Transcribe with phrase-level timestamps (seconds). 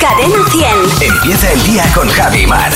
[0.00, 1.12] Cadena 100.
[1.12, 2.72] Empieza el día con Javi Mar.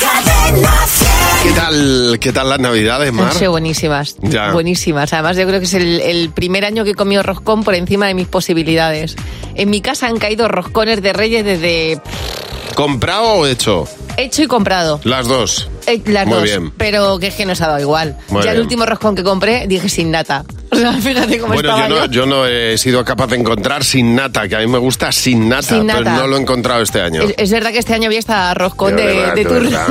[0.00, 1.10] Cadena 100.
[1.42, 3.26] ¿Qué tal, qué tal las navidades, Mar?
[3.26, 4.16] Han sido buenísimas.
[4.22, 4.52] Ya.
[4.52, 5.12] Buenísimas.
[5.12, 8.06] Además, yo creo que es el, el primer año que he comido roscón por encima
[8.06, 9.16] de mis posibilidades.
[9.54, 12.00] En mi casa han caído roscones de reyes desde
[12.74, 13.86] ¿Comprado o hecho?
[14.16, 15.00] Hecho y comprado.
[15.04, 15.68] Las dos.
[15.86, 16.44] Eh, las Muy dos.
[16.44, 16.72] bien.
[16.76, 18.16] Pero que es que nos ha dado igual.
[18.28, 18.62] Muy ya el bien.
[18.66, 20.44] último roscón que compré dije sin nata.
[20.70, 22.12] O sea, fíjate cómo Bueno, estaba yo no, yo.
[22.12, 25.48] yo no he sido capaz de encontrar sin nata, que a mí me gusta sin
[25.48, 26.16] nata, Sin pero nata.
[26.16, 27.22] no lo he encontrado este año.
[27.22, 29.34] Es, es verdad que este año había hasta roscón De de, verdad,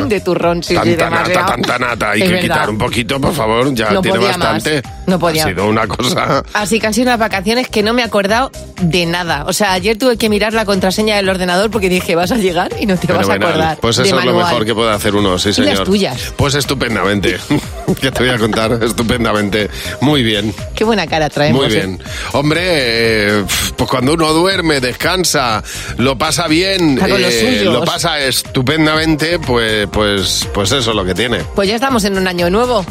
[0.07, 0.63] de, turrón.
[0.63, 1.39] Sí, sí, tanta demasiado.
[1.41, 2.11] nata, tanta nata.
[2.11, 2.41] Hay Es que verdad.
[2.55, 3.73] quitar un poquito, por favor.
[3.75, 4.27] Ya No tiene más.
[4.37, 4.81] bastante.
[5.07, 5.43] No podía.
[5.43, 6.43] Ha sido una cosa.
[6.53, 8.49] Así que han sido unas vacaciones que no me he acordado
[8.81, 9.43] de nada.
[9.47, 12.71] O sea, ayer tuve que mirar la contraseña del ordenador porque dije, vas a llegar
[12.79, 13.77] y no te vas a acordar.
[13.81, 14.51] Pues de eso es lo manual.
[14.51, 15.77] mejor que puede hacer uno, sí, ¿Y señor.
[15.77, 16.33] las tuyas?
[16.35, 17.37] Pues estupendamente.
[18.01, 18.79] que te voy a contar?
[18.83, 19.69] Estupendamente.
[20.01, 20.53] Muy bien.
[20.75, 21.61] Qué buena cara traemos.
[21.63, 21.75] Muy ¿eh?
[21.75, 21.99] bien.
[22.33, 23.43] Hombre, eh,
[23.75, 25.63] pues cuando uno duerme, descansa,
[25.97, 31.39] lo pasa bien, eh, lo pasa estupendamente, pues, pues, pues eso es lo que tiene.
[31.55, 32.85] Pues ya estamos en un año nuevo.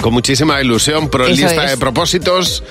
[0.00, 1.70] Con muchísima ilusión, Eso lista es.
[1.72, 2.62] de propósitos.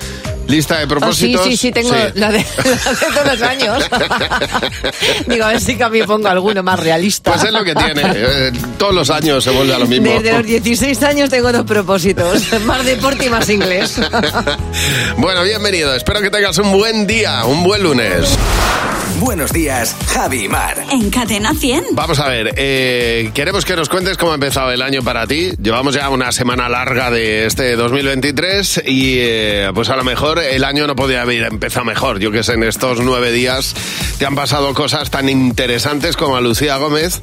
[0.48, 1.44] Lista de Oh, sí, propósitos.
[1.44, 1.94] sí, sí, tengo Sí.
[2.14, 3.84] La, de, la de todos los años.
[5.26, 7.32] Digo, a ver si también pongo alguno más realista.
[7.32, 8.02] Pues es lo que tiene.
[8.14, 10.10] eh, todos los años se vuelve a lo mismo.
[10.10, 12.42] Desde los 16 años tengo dos propósitos.
[12.64, 13.98] Más deporte y más inglés.
[15.16, 15.94] bueno, bienvenido.
[15.94, 18.36] Espero que tengas un buen día, un buen lunes.
[19.20, 20.76] Buenos días, Javi Mar.
[20.90, 21.84] En Cadena 100.
[21.92, 25.52] Vamos a ver, eh, queremos que nos cuentes cómo ha empezado el año para ti.
[25.62, 30.64] Llevamos ya una semana larga de este 2023 y eh, pues a lo mejor el
[30.64, 32.18] año no podía haber empezado mejor.
[32.18, 33.74] Yo que sé, en estos nueve días
[34.18, 37.20] te han pasado cosas tan interesantes como a Lucía Gómez,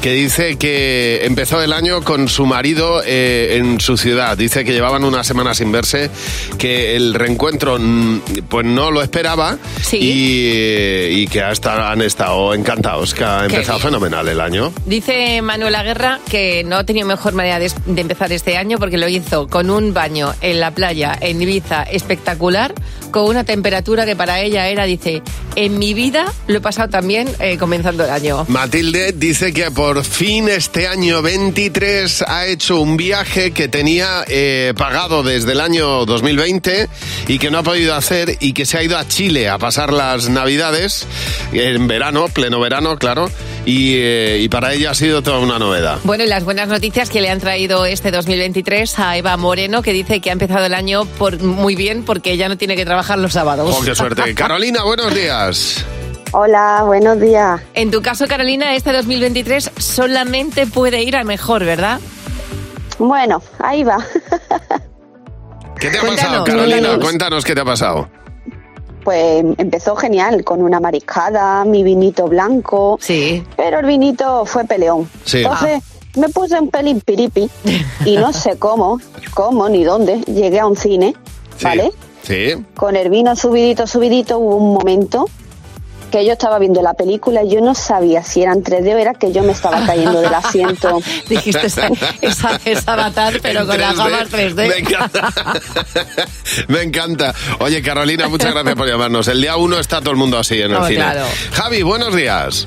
[0.00, 4.36] que dice que empezó el año con su marido eh, en su ciudad.
[4.36, 6.10] Dice que llevaban una semana sin verse,
[6.58, 9.98] que el reencuentro mm, pues no lo esperaba Sí.
[9.98, 13.88] y, eh, y que hasta han estado encantados, que ha Qué empezado bien.
[13.88, 14.72] fenomenal el año.
[14.86, 18.96] Dice Manuela Guerra que no ha tenido mejor manera de, de empezar este año porque
[18.98, 22.30] lo hizo con un baño en la playa en Ibiza espectacular,
[23.10, 25.22] con una temperatura que para ella era, dice,
[25.56, 28.44] en mi vida lo he pasado también eh, comenzando el año.
[28.48, 34.72] Matilde dice que por fin este año 23 ha hecho un viaje que tenía eh,
[34.76, 36.88] pagado desde el año 2020
[37.28, 39.92] y que no ha podido hacer y que se ha ido a Chile a pasar
[39.92, 41.06] las navidades
[41.52, 43.30] en verano, pleno verano, claro,
[43.66, 45.98] y, eh, y para ella ha sido toda una novedad.
[46.04, 49.92] Bueno, y las buenas noticias que le han traído este 2023 a Eva Moreno, que
[49.92, 53.18] dice que ha empezado el año por, muy bien porque ya no tiene que trabajar
[53.18, 53.76] los sábados.
[53.78, 54.34] ¡Oh, qué suerte!
[54.34, 55.84] Carolina, buenos días.
[56.32, 57.60] Hola, buenos días.
[57.74, 62.00] En tu caso, Carolina, este 2023 solamente puede ir a mejor, ¿verdad?
[62.98, 63.98] Bueno, ahí va.
[65.78, 66.76] ¿Qué te ha Cuéntanos, pasado, Carolina?
[66.76, 67.04] cuéntanos.
[67.04, 68.08] Cuéntanos qué te ha pasado.
[69.04, 73.42] Pues empezó genial, con una mariscada, mi vinito blanco, Sí.
[73.56, 75.08] pero el vinito fue peleón.
[75.24, 75.38] Sí.
[75.38, 75.82] Entonces
[76.16, 77.50] me puse un pelín piripi
[78.04, 79.00] y no sé cómo,
[79.34, 81.14] cómo ni dónde, llegué a un cine,
[81.56, 81.64] Sí.
[81.64, 81.90] ¿vale?
[82.22, 82.54] Sí.
[82.76, 85.26] Con el vino subidito, subidito, hubo un momento
[86.10, 89.14] que yo estaba viendo la película y yo no sabía si eran 3D o era
[89.14, 90.98] que yo me estaba cayendo del asiento.
[91.28, 91.88] Dijiste esa,
[92.20, 94.10] esa, esa avatar, pero con las 3D.
[94.10, 94.68] gafas 3D.
[94.68, 95.28] Me encanta.
[96.68, 97.34] Me encanta.
[97.60, 99.28] Oye, Carolina, muchas gracias por llamarnos.
[99.28, 100.96] El día uno está todo el mundo así en el Oh, cine.
[100.98, 101.24] claro.
[101.52, 102.66] Javi, buenos días.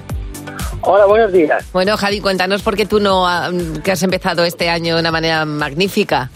[0.81, 1.66] Hola, buenos días.
[1.74, 3.52] Bueno, Javi, cuéntanos por qué tú no ah,
[3.84, 6.30] que has empezado este año de una manera magnífica.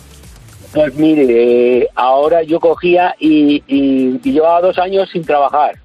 [0.73, 5.75] Pues mire, eh, ahora yo cogía y, y, y llevaba dos años sin trabajar.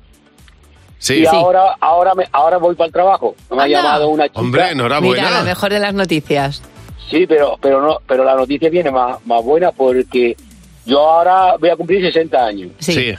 [0.99, 1.23] Sí.
[1.23, 3.35] y ahora ahora me, ahora voy para el trabajo.
[3.51, 4.41] Me ha llamado una chica.
[4.41, 5.31] Hombre, Mira, enhorabuena.
[5.31, 6.63] la mejor de las noticias.
[7.11, 10.37] Sí, pero pero no pero la noticia viene más, más buena porque
[10.87, 12.71] yo ahora voy a cumplir 60 años.
[12.79, 12.93] Sí.
[12.93, 13.15] Sí.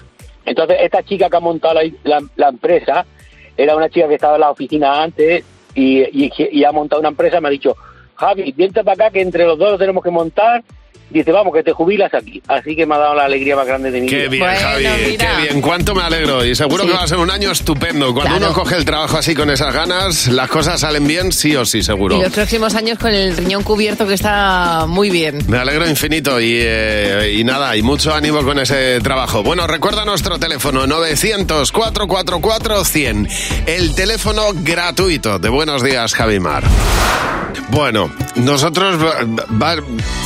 [0.46, 3.06] Entonces, esta chica que ha montado la, la- la empresa
[3.56, 5.44] era una chica que estaba en la oficina antes
[5.76, 7.40] y, y- y ha montado una empresa.
[7.42, 7.76] Me ha dicho,
[8.16, 10.64] Javi, vente para acá que entre los dos lo tenemos que montar.
[11.14, 12.42] Dice, vamos, que te jubilas aquí.
[12.48, 14.30] Así que me ha dado la alegría más grande de mi Qué vida.
[14.30, 14.84] bien, Bueno, Javi.
[15.12, 15.36] mira.
[15.38, 15.62] Qué bien.
[15.62, 16.44] Cuánto me alegro.
[16.44, 16.90] Y seguro Sí.
[16.90, 18.12] que va a ser un año estupendo.
[18.14, 18.46] Cuando Claro.
[18.48, 21.84] uno coge el trabajo así con esas ganas, las cosas salen bien, sí o sí,
[21.84, 22.18] seguro.
[22.18, 25.40] Y los próximos años con el riñón cubierto que está muy bien.
[25.48, 29.44] Me alegro infinito y, eh, y nada, y mucho ánimo con ese trabajo.
[29.44, 33.28] Bueno, recuerda nuestro teléfono 900-444-100,
[33.68, 36.64] el teléfono gratuito de Buenos Días, Javimar.
[37.70, 39.26] Bueno, nosotros, va-
[39.62, 39.76] va-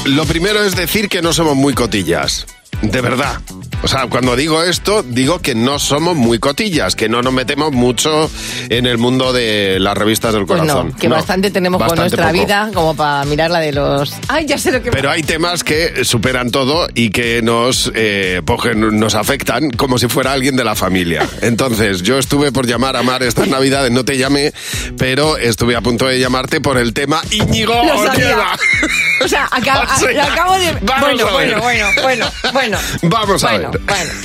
[0.06, 2.46] lo primero es decir que no somos muy cotillas,
[2.82, 3.40] de verdad.
[3.84, 7.72] O sea, cuando digo esto, digo que no somos muy cotillas, que no nos metemos
[7.74, 8.30] mucho
[8.70, 10.90] en el mundo de las revistas del Pues corazón.
[10.90, 12.34] no, que No, bastante tenemos con nuestra poco.
[12.34, 14.14] vida como para mirar la de los...
[14.30, 14.90] Ay, ya sé lo que...
[14.90, 20.08] Pero hay temas que superan todo y que nos, eh, pues nos afectan como si
[20.08, 21.28] fuera alguien de la familia.
[21.42, 24.54] Entonces, yo estuve por llamar a Mar estas navidades, no te llamé,
[24.98, 27.76] pero estuve a punto de llamarte por el tema Íñigo.
[27.80, 30.72] O sea, acá- O sea, lo acabo de...
[30.82, 31.60] vamos Bueno, a ver.
[31.60, 32.67] bueno, bueno, bueno, bueno.
[33.04, 33.82] Vamos a bueno, ver.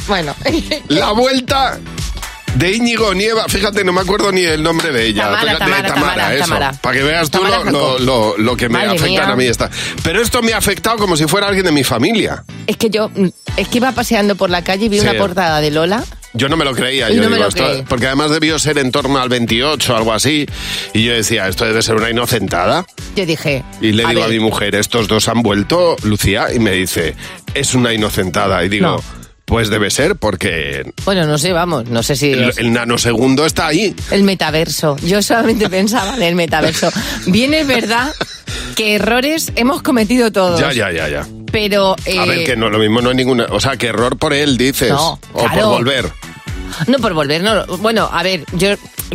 [0.06, 0.82] Bueno, bueno.
[0.88, 1.78] La vuelta
[2.54, 5.22] de Íñigo Nieva, fíjate, no me acuerdo ni el nombre de ella.
[5.24, 6.44] Tamara, Fíjate, Tamara, Tamara, eso.
[6.44, 6.72] Tamara.
[6.72, 7.70] Para que veas tú lo, Falcó.
[7.70, 9.24] lo- lo- lo que me Madre mía.
[9.26, 9.70] a mí esta.
[10.02, 12.44] Pero esto me ha afectado como si fuera alguien de mi familia.
[12.66, 13.10] Es que yo,
[13.56, 15.06] es que iba paseando por la calle y vi Sí.
[15.06, 16.04] una portada de Lola.
[16.34, 17.82] Yo no me lo creía, yo no digo, esto- creí.
[17.88, 20.46] porque además debió ser en torno al 28 o algo así,
[20.94, 22.87] y yo decía, esto debe ser una inocentada.
[23.14, 23.62] Yo dije...
[23.82, 26.73] Y le a digo ver, a mi mujer, estos dos han vuelto, Lucía, y me
[26.73, 27.14] dice,
[27.55, 28.64] es una inocentada.
[28.64, 29.05] Y digo, No.
[29.44, 32.32] pues debe ser porque Bueno, no sé, vamos, no sé si...
[32.32, 33.94] el, el nanosegundo está ahí.
[34.11, 34.96] El metaverso.
[35.05, 36.88] Yo solamente pensaba en el metaverso.
[37.26, 38.11] Bien es verdad
[38.75, 40.58] que errores hemos cometido todos.
[40.58, 41.26] Ya, ya, ya, ya.
[41.52, 41.93] Pero...
[41.93, 43.46] A eh, ver, que no, lo mismo no hay ninguna...
[43.50, 44.90] O sea, que error por él, dices.
[44.90, 45.60] No, o claro.
[45.60, 46.12] por volver.
[46.87, 47.66] No, por volver, no.
[47.78, 48.70] Bueno, a ver, yo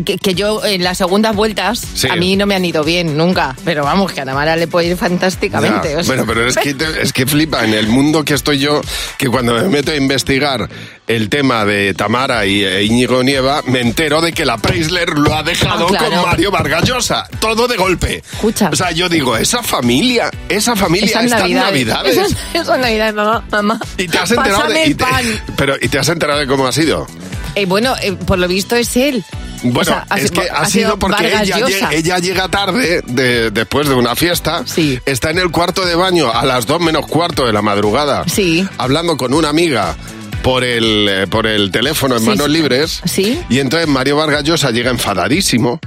[0.05, 2.07] que, que yo en las segundas vueltas Sí.
[2.09, 4.87] a mí no me han ido bien nunca, pero vamos, que a Namara le puede
[4.87, 5.91] ir fantásticamente.
[5.93, 6.15] Ya, o sea.
[6.15, 8.81] Bueno, pero es que, es que flipa en el mundo que estoy yo,
[9.17, 10.69] que cuando me meto a investigar
[11.07, 15.33] el tema de Tamara y e Íñigo Nieva, me entero de que la Preisler lo
[15.35, 16.09] ha dejado Ah, claro.
[16.21, 17.27] con Mario Vargas Llosa.
[17.39, 18.23] Todo de golpe.
[18.33, 18.69] Escucha.
[18.71, 21.71] O sea, yo digo, esa familia, esa familia, Esas estas navidades.
[21.87, 22.17] navidades.
[22.17, 23.79] Esas, esas navidades, mamá, mamá.
[23.97, 24.85] Y te has enterado pásame de.
[24.87, 25.25] y te- pan.
[25.57, 27.07] pero, ¿y te has enterado de cómo ha sido?
[27.55, 29.23] Eh, bueno, eh, por lo visto es él.
[29.63, 33.51] Bueno, O sea, ha es que ha, sido porque ella, llega, ella llega tarde de-
[33.51, 34.99] después de una fiesta, Sí.
[35.05, 38.67] está en el cuarto de baño a las dos menos cuarto de la madrugada, Sí.
[38.77, 39.95] hablando con una amiga
[40.43, 42.51] por el, eh, por el teléfono en Sí, manos sí.
[42.51, 43.41] libres, Sí.
[43.49, 45.79] y entonces Mario Vargas Llosa llega enfadadísimo,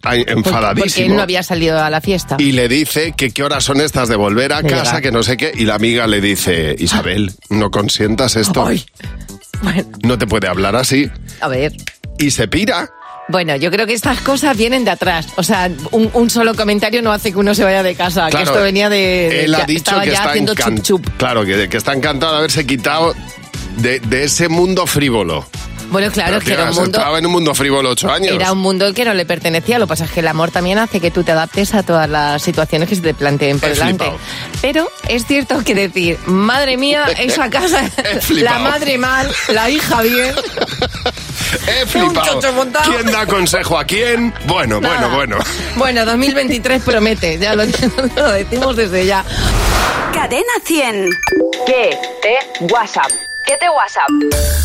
[0.00, 1.06] Por- Porque enfadadísimo.
[1.08, 2.36] él no había salido a la fiesta.
[2.38, 5.02] Y le dice que qué horas son estas de volver a De casa, llegar.
[5.02, 5.52] que no sé qué.
[5.54, 8.64] Y la amiga le dice, Isabel, no consientas esto.
[8.64, 8.86] Ay.
[9.60, 11.10] Bueno, No te puede hablar así.
[11.40, 11.72] a ver.
[12.18, 12.88] Y se pira.
[13.28, 15.26] Bueno, yo creo que estas cosas vienen de atrás.
[15.36, 18.24] O sea, un, un solo comentario no hace que uno se vaya de casa.
[18.26, 19.44] que Claro, esto venía de.
[19.44, 21.06] Él ha ya dicho estaba que ya está, haciendo chup chup.
[21.18, 23.14] Claro, que, que está encantado de haberse quitado
[23.76, 25.46] de, de ese mundo frívolo.
[25.90, 26.98] Bueno, claro, Pero, es que era un mundo.
[26.98, 28.34] estado en un mundo frívolo ocho años.
[28.34, 29.78] Era un mundo que no le pertenecía.
[29.78, 32.08] Lo que pasa es que el amor también hace que tú te adaptes a todas
[32.10, 34.04] las situaciones que se te planteen por He delante.
[34.04, 34.18] flipado.
[34.60, 37.90] Pero es cierto que decir, madre mía, esa casa,
[38.30, 40.34] la madre mal, la hija bien.
[41.66, 42.40] He flipado.
[42.84, 44.34] ¿Quién da consejo a quién?
[44.46, 45.08] Bueno, Nada.
[45.08, 45.36] bueno, bueno.
[45.76, 47.64] Bueno, 2023 promete, ya lo,
[48.16, 49.24] lo decimos desde ya.
[50.12, 51.10] Cadena 100.
[51.66, 53.10] ¿Qué te WhatsApp?
[53.46, 54.08] ¿Qué te WhatsApp?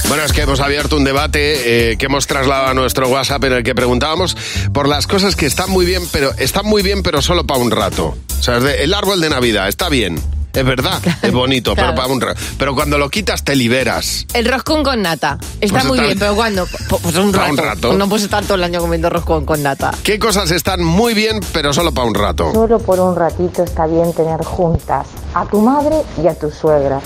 [0.09, 3.53] Bueno, es que hemos abierto un debate eh, que hemos trasladado a nuestro WhatsApp en
[3.53, 4.35] el que preguntábamos
[4.74, 7.71] por las cosas que están muy bien, pero están muy bien, pero solo para un
[7.71, 8.18] rato.
[8.39, 10.21] O sea, el árbol de Navidad está bien,
[10.54, 11.90] es verdad, es bonito, claro.
[11.90, 12.40] pero para un rato.
[12.58, 14.26] Pero cuando lo quitas te liberas.
[14.34, 15.38] El roscón con nata.
[15.60, 16.66] Está Pues muy está- bien, pero ¿cuándo?
[16.90, 17.52] Pues, un Para rato.
[17.52, 17.94] un rato.
[17.94, 19.92] No puedes estar todo el año comiendo roscón con nata.
[20.04, 22.52] ¿Qué cosas están muy bien, pero solo para un rato?
[22.54, 27.02] Solo por un ratito está bien tener juntas a tu madre y a tu suegra.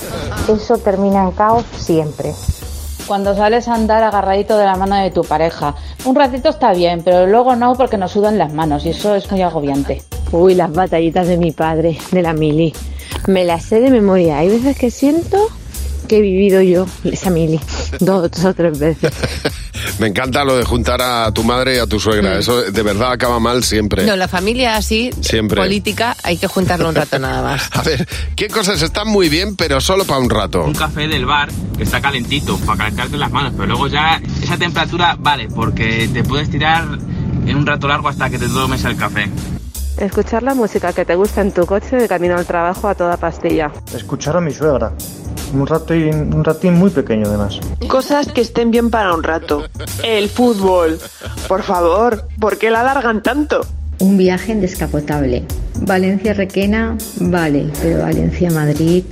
[0.48, 2.34] Eso termina en caos siempre.
[3.06, 5.74] Cuando sales a andar agarradito de la mano de tu pareja.
[6.04, 9.30] Un ratito está bien, pero luego no porque nos sudan las manos y eso es
[9.30, 10.02] muy agobiante.
[10.30, 12.74] Uy, las batallitas de mi padre, de la mili.
[13.28, 14.38] Me las sé de memoria.
[14.38, 15.36] Hay veces que siento
[16.08, 17.60] que he vivido yo esa mili
[18.00, 19.12] dos o tres veces.
[19.98, 22.38] Me encanta lo de juntar a tu madre y a tu suegra.
[22.38, 24.06] Eso de verdad acaba mal siempre.
[24.06, 25.60] No, la familia así, Siempre.
[25.60, 27.68] política, hay que juntarlo un rato nada más.
[27.72, 30.64] A ver, ¿qué cosas están muy bien, pero solo para un rato?
[30.64, 34.56] un café del bar que está calentito para calentarte las manos, pero luego ya esa
[34.56, 36.86] temperatura vale porque te puedes tirar
[37.46, 39.28] en un rato largo hasta que te tomes el café.
[40.00, 43.16] Escuchar la música que te gusta en tu coche de camino al trabajo a toda
[43.16, 43.72] pastilla.
[43.92, 44.92] Escuchar a mi suegra.
[45.52, 47.58] Un ratín, un ratín muy pequeño además.
[47.88, 49.64] Cosas que estén bien para un rato.
[50.04, 51.00] El fútbol.
[51.48, 53.62] Por favor, ¿por qué la alargan tanto?
[53.98, 55.44] Un viaje en descapotable.
[55.80, 59.04] Valencia-Requena, vale, pero Valencia-Madrid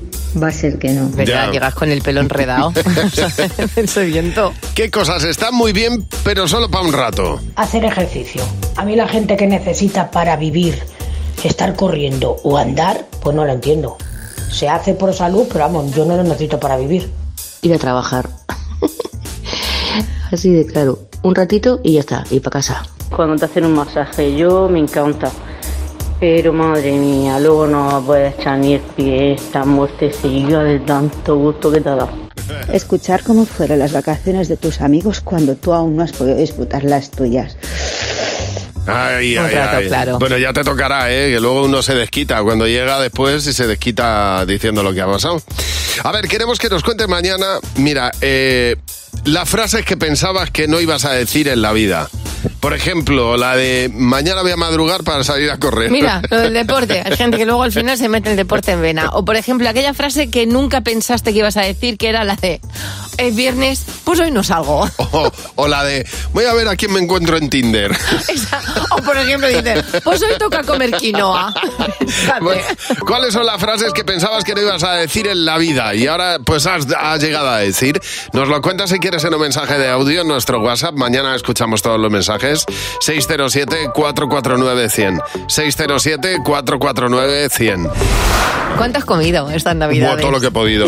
[0.42, 1.08] va a ser que no.
[1.10, 1.46] ¿Verdad?
[1.46, 1.52] Ya.
[1.52, 2.72] Llegas con el pelo enredado.
[3.76, 4.52] Ese viento.
[4.74, 7.40] ¿Qué cosas están muy bien, pero solo para un rato?
[7.56, 8.42] Hacer ejercicio.
[8.76, 10.82] A mí la gente que necesita para vivir
[11.46, 13.96] estar corriendo o andar, pues no lo entiendo.
[14.50, 17.10] Se hace por salud, pero vamos, yo no lo necesito para vivir.
[17.62, 18.28] ir a trabajar.
[20.32, 22.82] Así de claro, un ratito y ya está, y para casa.
[23.14, 25.30] Cuando te hacen un masaje, yo me encanta.
[26.18, 31.70] Pero madre mía, luego no puedes echar ni el pie, esta muertecilla de tanto gusto
[31.70, 32.08] que te da.
[32.72, 36.84] Escuchar cómo fueron las vacaciones de tus amigos cuando tú aún no has podido disfrutar
[36.84, 37.56] las tuyas.
[38.86, 39.88] Ay, ay, rato, ay.
[39.88, 40.18] claro.
[40.18, 41.32] Bueno, ya te tocará, ¿eh?
[41.32, 45.06] Que luego uno se desquita cuando llega después y se desquita diciendo lo que ha
[45.06, 45.42] pasado.
[46.04, 48.76] A ver, queremos que nos cuentes mañana, mira, eh,
[49.24, 52.08] las frases que pensabas que no ibas a decir en la vida.
[52.60, 55.90] Por ejemplo, la de mañana voy a madrugar para salir a correr.
[55.90, 57.02] Mira, lo del deporte.
[57.04, 59.10] Hay gente que luego al final se mete el deporte en vena.
[59.12, 62.36] O, por ejemplo, aquella frase que nunca pensaste que ibas a decir, que era la
[62.36, 62.60] de
[63.18, 64.88] es viernes, pues hoy no salgo.
[65.12, 67.90] O, o la de voy a ver a quién me encuentro en Tinder.
[68.28, 68.60] Esa.
[68.90, 71.54] O, por ejemplo, dices, pues hoy toca comer quinoa.
[72.40, 72.62] Bueno,
[73.06, 76.06] ¿Cuáles son las frases que pensabas que no ibas a decir en la vida y
[76.06, 78.00] ahora pues has, has llegado a decir?
[78.32, 80.94] Nos lo cuentas si quieres en un mensaje de audio en nuestro WhatsApp.
[80.94, 82.64] Mañana escuchamos todos los mensajes.
[83.00, 85.22] 607-449-100.
[85.48, 87.90] 607-449-100.
[88.76, 90.20] ¿Cuánto has comido estas Buah, navidades?
[90.20, 90.86] todo lo que he podido.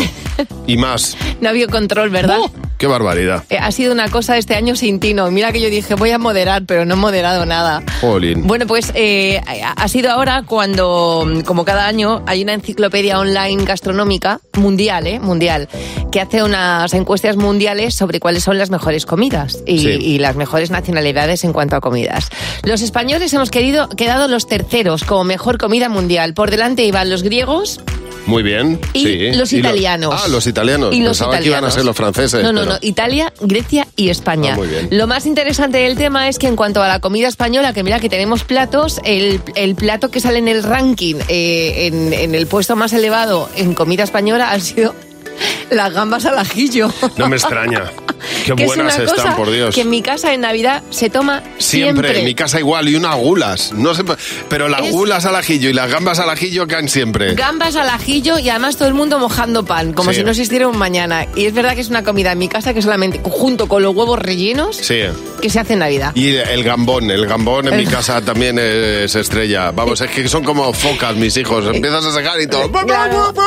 [0.67, 1.17] Y más.
[1.41, 2.39] No ha habido control, ¿verdad?
[2.79, 3.45] Qué barbaridad.
[3.51, 5.31] Eh, ha sido una cosa este año sin tino.
[5.31, 7.83] Mira que yo dije, voy a moderar, pero no he moderado nada.
[8.01, 8.47] Jolín.
[8.47, 9.41] Bueno, pues eh,
[9.77, 15.19] ha sido ahora cuando, como cada año, hay una enciclopedia online gastronómica mundial, ¿eh?
[15.19, 15.69] Mundial,
[16.13, 19.89] que hace unas encuestas mundiales sobre cuáles son las mejores comidas y, Sí.
[19.89, 22.29] y las mejores nacionalidades en cuanto a comidas.
[22.63, 26.35] Los españoles hemos querido, quedado los terceros como mejor comida mundial.
[26.35, 27.81] Por delante iban los griegos,
[28.29, 28.79] Muy bien.
[28.93, 29.31] Y sí.
[29.33, 30.15] los lo- italianos.
[30.17, 30.95] ah, los italianos.
[30.95, 31.75] Y los Pensaba que iban a italianos.
[31.75, 32.43] ser los franceses.
[32.43, 32.79] No, no, pero- no.
[32.83, 34.53] Italia, Grecia y España.
[34.53, 34.89] Ah, muy bien.
[34.93, 38.01] Lo más interesante del tema es que en cuanto a la comida española, que mira
[38.01, 42.47] que tenemos platos, el, el plato que sale en el ranking, eh, en, en el
[42.47, 44.95] puesto más elevado en comida española, han sido
[45.71, 46.93] las gambas al ajillo.
[47.17, 47.85] No me extraña.
[48.45, 49.75] Qué que buenas es una están, cosa por Dios.
[49.75, 52.19] que en mi casa en Navidad se toma Siempre, siempre.
[52.21, 53.73] en mi casa igual, y unas gulas.
[53.73, 54.05] No sé,
[54.49, 57.35] pero las Es- gulas al ajillo y las gambas al ajillo caen siempre.
[57.35, 60.19] Gambas al ajillo y además todo el mundo mojando pan, como Sí.
[60.19, 61.27] si no existiera un mañana.
[61.37, 63.95] Y es verdad que es una comida en mi casa que solamente, junto con los
[63.95, 65.01] huevos rellenos, Sí.
[65.41, 66.13] que se hace en Navidad.
[66.15, 69.71] Y el gambón, el gambón en mi casa también es estrella.
[69.71, 71.65] Vamos, es que son como focas mis hijos.
[71.75, 72.71] Empiezas a sacar y todo.
[72.71, 73.33] Claro.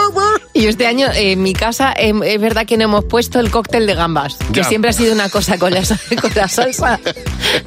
[0.53, 3.50] Y este año eh, en mi casa eh, es verdad que no hemos puesto el
[3.50, 4.63] cóctel de gambas, que Ya.
[4.71, 5.81] Siempre ha sido una cosa con la,
[6.21, 6.97] con la salsa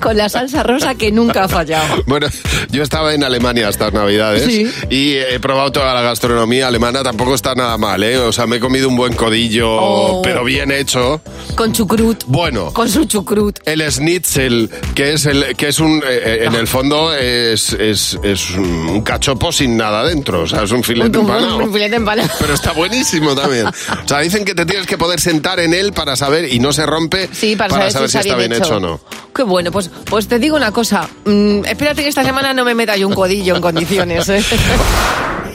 [0.01, 2.03] con la salsa rosa que nunca ha fallado.
[2.07, 2.27] Bueno,
[2.71, 4.67] yo estaba en Alemania estas navidades Sí.
[4.89, 8.17] y he probado toda la gastronomía alemana, tampoco está nada mal, ¿eh?
[8.17, 10.23] O sea, me he comido un buen codillo, Oh.
[10.23, 11.21] pero bien hecho.
[11.55, 12.25] Con chucrut.
[12.27, 12.73] Bueno.
[12.73, 13.59] Con su chucrut.
[13.67, 18.19] El schnitzel, que es el que es un eh, eh, en el fondo es, es,
[18.23, 21.59] es un cachopo sin nada dentro, o sea, es un filete Un, empanado.
[21.59, 22.31] un filete empanado.
[22.41, 23.67] Pero está buenísimo también.
[23.67, 26.73] O sea, dicen que te tienes que poder sentar en él para saber y no
[26.73, 28.77] se rompe Sí, para, saber, si está bien hecho.
[28.77, 29.01] o no.
[29.35, 31.09] Qué bueno, pues, pues te digo una cosa.
[31.25, 34.29] mm, espérate que esta semana no me meta yo un codillo en condiciones.
[34.29, 34.43] ¿eh?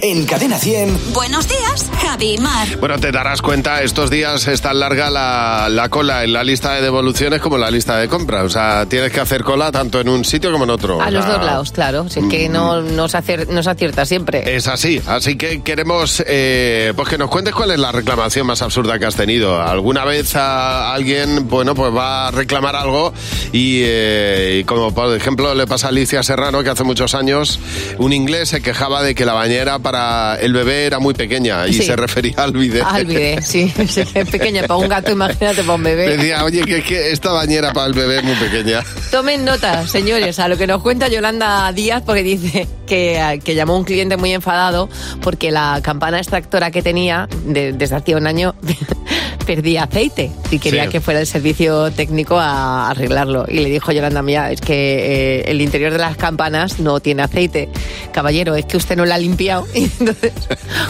[0.01, 0.97] En Cadena 100.
[1.13, 2.69] Buenos días, Javi Mar.
[2.79, 6.73] Bueno, te darás cuenta, estos días es tan larga la, la cola en la lista
[6.75, 8.45] de devoluciones como en la lista de compras.
[8.45, 11.01] O sea, tienes que hacer cola tanto en un sitio como en otro.
[11.01, 12.07] A O los sea, dos lados, claro.
[12.07, 14.55] Si es que no, no, se acier- no se acierta siempre.
[14.55, 18.61] Es así, así que queremos eh, pues que nos cuentes cuál es la reclamación más
[18.61, 19.61] absurda que has tenido.
[19.61, 23.13] ¿Alguna vez a alguien, bueno, pues va a reclamar algo
[23.51, 27.59] y, eh, y como por ejemplo le pasa a Alicia Serrano que hace muchos años
[27.97, 31.73] un inglés se quejaba de que la bañera para el bebé era muy pequeña y
[31.73, 31.83] Sí.
[31.83, 32.83] se refería al bidet.
[32.85, 33.71] Al bidet, sí.
[34.13, 36.17] Es pequeña para un gato, imagínate para un bebé.
[36.17, 38.83] Decía, oye, que, que esta bañera para el bebé es muy pequeña.
[39.11, 43.73] Tomen nota, señores, a lo que nos cuenta Yolanda Díaz, porque dice que, que llamó
[43.75, 44.89] a un cliente muy enfadado
[45.21, 48.55] porque la campana extractora que tenía de- desde hacía un año
[49.45, 50.89] perdía aceite y quería Sí.
[50.89, 53.45] que fuera el servicio técnico a arreglarlo.
[53.47, 57.23] Y le dijo Yolanda, mira, es que eh, el interior de las campanas no tiene
[57.23, 57.69] aceite.
[58.11, 59.65] Caballero, es que usted no la ha limpiado.
[59.73, 60.33] Y entonces,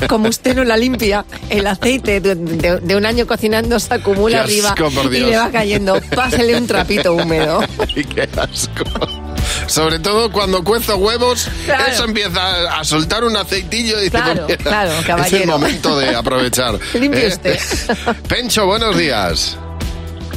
[0.07, 4.43] como usted no la limpia, el aceite de, de- de un año cocinando se acumula
[4.45, 4.75] Qué arriba
[5.11, 5.99] y le va cayendo.
[6.15, 7.61] Pásele un trapito húmedo.
[7.95, 8.83] Y qué asco.
[9.67, 11.85] Sobre todo cuando cuezo huevos, Claro.
[11.91, 15.45] eso empieza a soltar un aceitillo y dice, Claro, mira, claro, Es el caballero.
[15.47, 16.79] momento de aprovechar.
[16.93, 17.27] Limpie ¿eh?
[17.27, 17.59] usted.
[18.27, 19.57] Pencho, buenos días.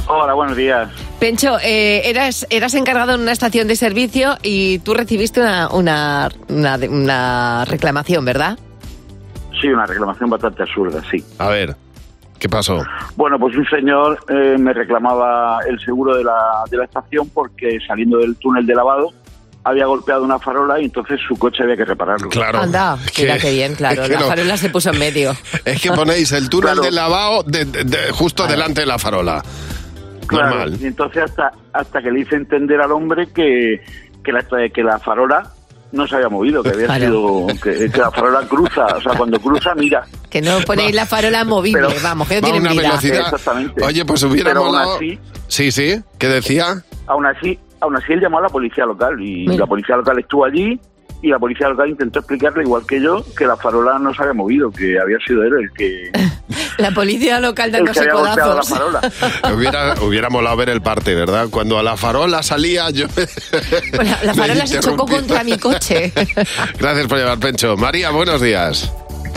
[0.06, 0.88] Hola, buenos días.
[1.22, 6.28] Pencho, eh, eras, eras encargado en una estación de servicio y tú recibiste una, una,
[6.48, 8.58] una, una reclamación, ¿verdad?
[9.60, 11.24] Sí, una reclamación bastante absurda, sí.
[11.38, 11.76] A ver,
[12.40, 12.82] ¿qué pasó?
[13.14, 17.78] Bueno, pues un señor eh, me reclamaba el seguro de la, de la estación porque
[17.86, 19.10] saliendo del túnel de lavado
[19.62, 22.30] había golpeado una farola y entonces su coche había que repararlo.
[22.30, 22.58] Claro.
[22.58, 24.02] Anda, mira qué bien, claro.
[24.02, 24.26] es que la no.
[24.26, 25.36] farola se puso en medio.
[25.64, 26.82] Es que ponéis el túnel Claro.
[26.82, 29.40] de lavado de- de- de- justo delante de la farola.
[30.32, 30.78] Claro, Normal.
[30.80, 33.80] Y entonces hasta, hasta que le hice entender al hombre que,
[34.24, 35.50] que, la, que la farola
[35.92, 39.38] no se había movido, que había sido que, que la farola cruza, o sea, cuando
[39.38, 40.02] cruza mira.
[40.30, 42.82] Que no ponéis la farola movible, Pero vamos, que no tienen una vida.
[42.82, 43.20] velocidad.
[43.20, 43.84] Exactamente.
[43.84, 44.96] Oye, pues hubiera Pero aún molado.
[44.96, 46.00] así- Sí, sí.
[46.18, 46.82] ¿Qué decía?
[47.06, 49.60] Aún así, aún así él llamó a la policía local y Mira.
[49.60, 50.80] la policía local estuvo allí
[51.20, 54.32] y la policía local intentó explicarle igual que yo que la farola no se había
[54.32, 56.10] movido, que había sido él el que,
[56.78, 58.68] La policía local dándose la codazos.
[58.68, 59.00] farola.
[59.54, 61.48] Hubiera, hubiera molado ver el parte, ¿verdad?
[61.50, 63.06] Cuando a la farola salía yo...
[63.94, 66.12] Bueno, la farola se chocó contra mi coche.
[66.78, 67.76] Gracias por llevar, Pencho.
[67.76, 68.90] María, buenos días.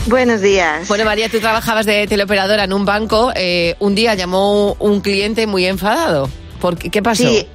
[0.07, 0.87] Buenos días.
[0.87, 3.31] Bueno, María, tú trabajabas de teleoperadora en un banco.
[3.35, 6.29] eh, un día llamó un cliente muy enfadado.
[6.61, 7.23] ¿Por qué, ¿Qué pasó?
[7.23, 7.47] Sí.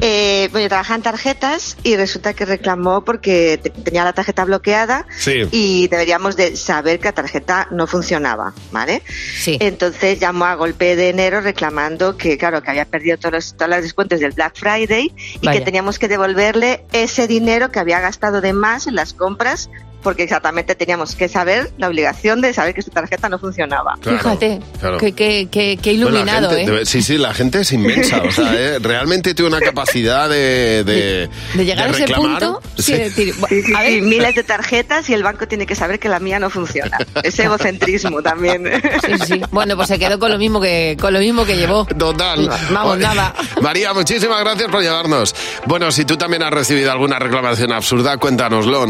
[0.00, 4.44] Eh, bueno, yo trabajaba en tarjetas y resulta que reclamó porque te- tenía la tarjeta
[4.44, 5.46] bloqueada Sí.
[5.52, 9.02] y deberíamos de saber que la tarjeta no funcionaba, ¿vale?
[9.38, 9.56] Sí.
[9.60, 13.70] Entonces llamó a golpe de enero reclamando que, claro, que había perdido todos los, todos
[13.70, 15.58] los descuentos del Black Friday y Vaya.
[15.60, 19.70] que teníamos que devolverle ese dinero que había gastado de más en las compras
[20.04, 23.96] porque exactamente teníamos que saber la obligación de saber que su tarjeta no funcionaba.
[24.00, 24.98] Claro, Fíjate, claro.
[24.98, 26.86] qué, qué- qué- qué Bueno, la iluminado, gente- ¿eh?
[26.86, 28.22] sí, sí, la gente es inmensa.
[28.22, 28.78] O sea, ¿eh?
[28.80, 30.84] realmente tiene una capacidad de...
[30.84, 32.92] De, De llegar a ese punto, sí, Sí.
[32.92, 35.74] decir, bu- Sí, sí, a sí, ver, miles de tarjetas y el banco tiene que
[35.74, 36.98] saber que la mía no funciona.
[37.22, 38.70] Es egocentrismo también.
[39.04, 39.42] sí, sí.
[39.50, 41.86] Bueno, pues se quedó con lo mismo que con lo mismo que llevó.
[41.86, 42.48] Total.
[42.70, 43.34] Vamos, Oye, nada.
[43.62, 45.34] María, muchísimas gracias por llevarnos.
[45.66, 48.86] Bueno, si tú también has recibido alguna reclamación absurda, cuéntanoslo.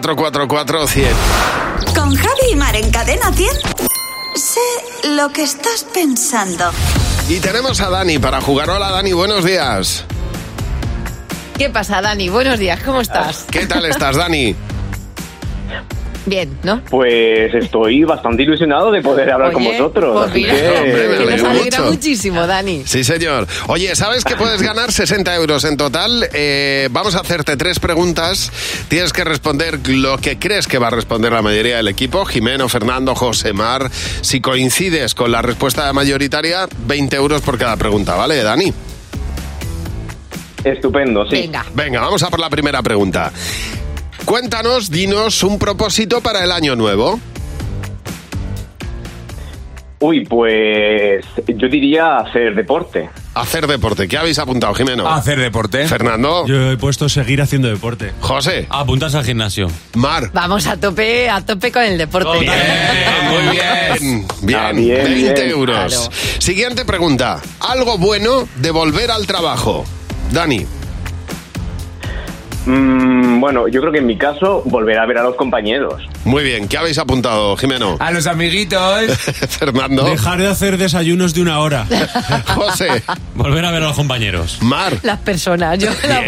[0.00, 1.12] 900-444-100.
[1.94, 3.50] Con Javi y Mar en Cadena 100.
[4.34, 4.60] Sé
[5.08, 6.70] lo que estás pensando.
[7.28, 8.70] Y tenemos a Dani para jugar.
[8.70, 10.04] Hola, Dani, buenos días.
[11.56, 12.28] ¿Qué pasa, Dani?
[12.28, 13.46] Buenos días, ¿cómo estás?
[13.50, 14.54] ¿Qué tal estás, Dani?
[16.26, 16.80] Bien, ¿no?
[16.90, 20.12] Pues estoy bastante ilusionado de poder hablar con vosotros.
[20.12, 21.90] pues así mira, que- Hombre, me que nos alegra mucho.
[21.92, 22.82] muchísimo, Dani.
[22.84, 23.46] Sí, señor.
[23.68, 26.28] Oye, ¿sabes que puedes ganar 60 euros en total?
[26.32, 28.50] Eh, vamos a hacerte tres preguntas.
[28.88, 32.24] Tienes que responder lo que crees que va a responder la mayoría del equipo.
[32.24, 33.88] Jimeno, Fernando, José Mar.
[34.20, 38.72] Si coincides con la respuesta mayoritaria, 20 euros por cada pregunta, ¿vale, Dani?
[40.64, 41.36] Estupendo, sí.
[41.42, 41.64] Venga.
[41.74, 43.30] Venga, vamos a por la primera pregunta.
[44.26, 47.18] Cuéntanos, dinos un propósito para el año nuevo.
[49.98, 53.08] Uy, pues yo diría hacer deporte.
[53.34, 54.06] Hacer deporte.
[54.08, 55.08] ¿Qué habéis apuntado, Jimeno?
[55.08, 55.86] Hacer deporte.
[55.86, 56.44] Fernando.
[56.46, 58.12] Yo he puesto seguir haciendo deporte.
[58.20, 58.66] José.
[58.68, 59.68] Apuntarse al gimnasio.
[59.94, 60.30] Mar.
[60.34, 62.38] Vamos a tope, a tope con el deporte.
[63.30, 64.26] muy bien.
[64.42, 65.50] Bien, Ah, bien, 20 bien.
[65.50, 65.76] euros.
[65.94, 66.10] Claro.
[66.38, 67.40] Siguiente pregunta.
[67.60, 69.84] Algo bueno de volver al trabajo.
[70.32, 70.66] Dani.
[72.66, 76.02] Mm, bueno, yo creo que en mi caso volver a ver a los compañeros.
[76.24, 76.66] Muy bien.
[76.68, 77.96] ¿Qué habéis apuntado, Jimeno?
[78.00, 79.06] A los amiguitos.
[79.48, 80.04] Fernando.
[80.04, 81.86] Dejar de hacer desayunos de una hora.
[82.54, 83.02] José.
[83.34, 84.58] Volver a ver a los compañeros.
[84.62, 84.98] Mar.
[85.02, 86.22] Las personas, yo la,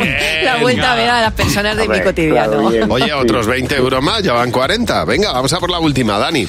[0.44, 2.70] la vuelta a ver a las personas de mi cotidiano.
[2.70, 2.86] claro.
[2.94, 5.04] Oye, otros 20 euros más, ya van 40.
[5.06, 6.46] Venga, vamos a por la última, Dani.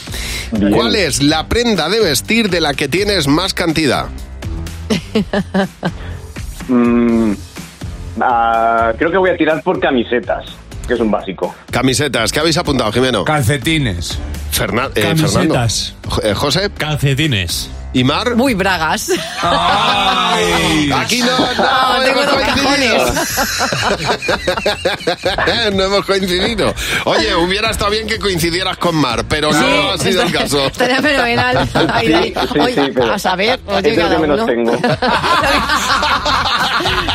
[0.52, 0.72] Bien.
[0.72, 4.06] ¿Cuál es la prenda de vestir de la que tienes más cantidad?
[6.72, 7.34] Mm,
[8.22, 10.46] ah, creo que voy a tirar por camisetas,
[10.88, 11.54] que es un básico.
[11.72, 12.32] Camisetas.
[12.32, 13.24] ¿Qué habéis apuntado, Jimeno?
[13.24, 14.18] Calcetines.
[14.52, 15.94] Fernan- eh, Camisetas.
[16.02, 16.28] Fernando.
[16.30, 16.70] Eh, José.
[16.78, 17.70] Calcetines.
[17.92, 18.36] ¿Y Mar?
[18.36, 19.10] Muy bragas.
[19.42, 20.92] ¡Ay!
[20.96, 23.14] Aquí no, no, No, tengo hemos coincidido.
[25.74, 26.74] no hemos coincidido.
[27.06, 30.64] Oye, hubiera estado bien que coincidieras con Mar, pero no ha sido el caso.
[30.68, 31.68] Estaría fenomenal.
[31.92, 32.34] Ay, ay.
[32.54, 34.46] sí, Oye, sí, pero a saber, oye, cada que menos uno.
[34.46, 34.72] tengo.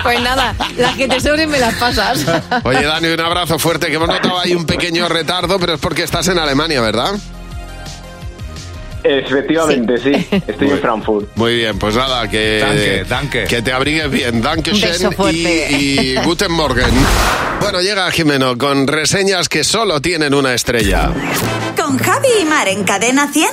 [0.02, 2.24] Pues nada, las que te sobren me las pasas.
[2.64, 6.02] Oye, Dani, un abrazo fuerte, que hemos notado ahí un pequeño retardo, pero es porque
[6.02, 7.14] estás en Alemania, ¿verdad?
[9.04, 10.12] Efectivamente, sí.
[10.46, 11.28] Estoy en Frankfurt.
[11.36, 13.44] Muy bien, pues nada, que, Danke, danke.
[13.44, 14.40] que te abrigues bien.
[14.40, 16.86] Danke y, y Guten Morgen.
[17.60, 21.10] Bueno, llega Jimeno con reseñas que solo tienen una estrella.
[21.94, 23.48] Con Javi y Mar en Cadena 100.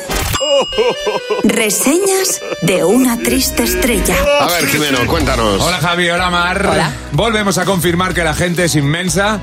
[1.44, 4.16] Reseñas de una triste estrella.
[4.40, 5.62] A ver, Jimeno, cuéntanos.
[5.62, 6.66] Hola Javi, hola Mar.
[6.66, 6.92] Hola.
[7.12, 9.40] Volvemos a confirmar que la gente es inmensa.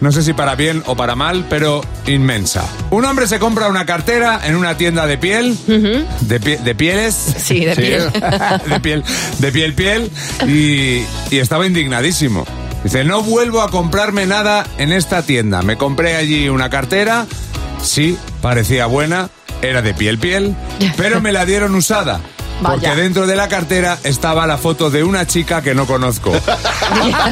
[0.00, 2.64] No sé si para bien o para mal, pero inmensa.
[2.90, 7.14] Un hombre se compra una cartera en una tienda de piel, de, pie- de pieles.
[7.14, 8.10] Sí, de piel.
[8.66, 9.04] de piel,
[9.38, 10.10] de piel, piel.
[10.48, 12.44] Y, y estaba indignadísimo.
[12.82, 15.62] Dice, no vuelvo a comprarme nada en esta tienda.
[15.62, 17.26] Me compré allí una cartera,
[17.80, 19.28] sí, parecía buena,
[19.62, 20.54] era de piel, piel,
[20.96, 22.20] pero me la dieron usada.
[22.62, 23.00] Porque Vaya.
[23.00, 26.30] dentro de la cartera estaba la foto de una chica que no conozco.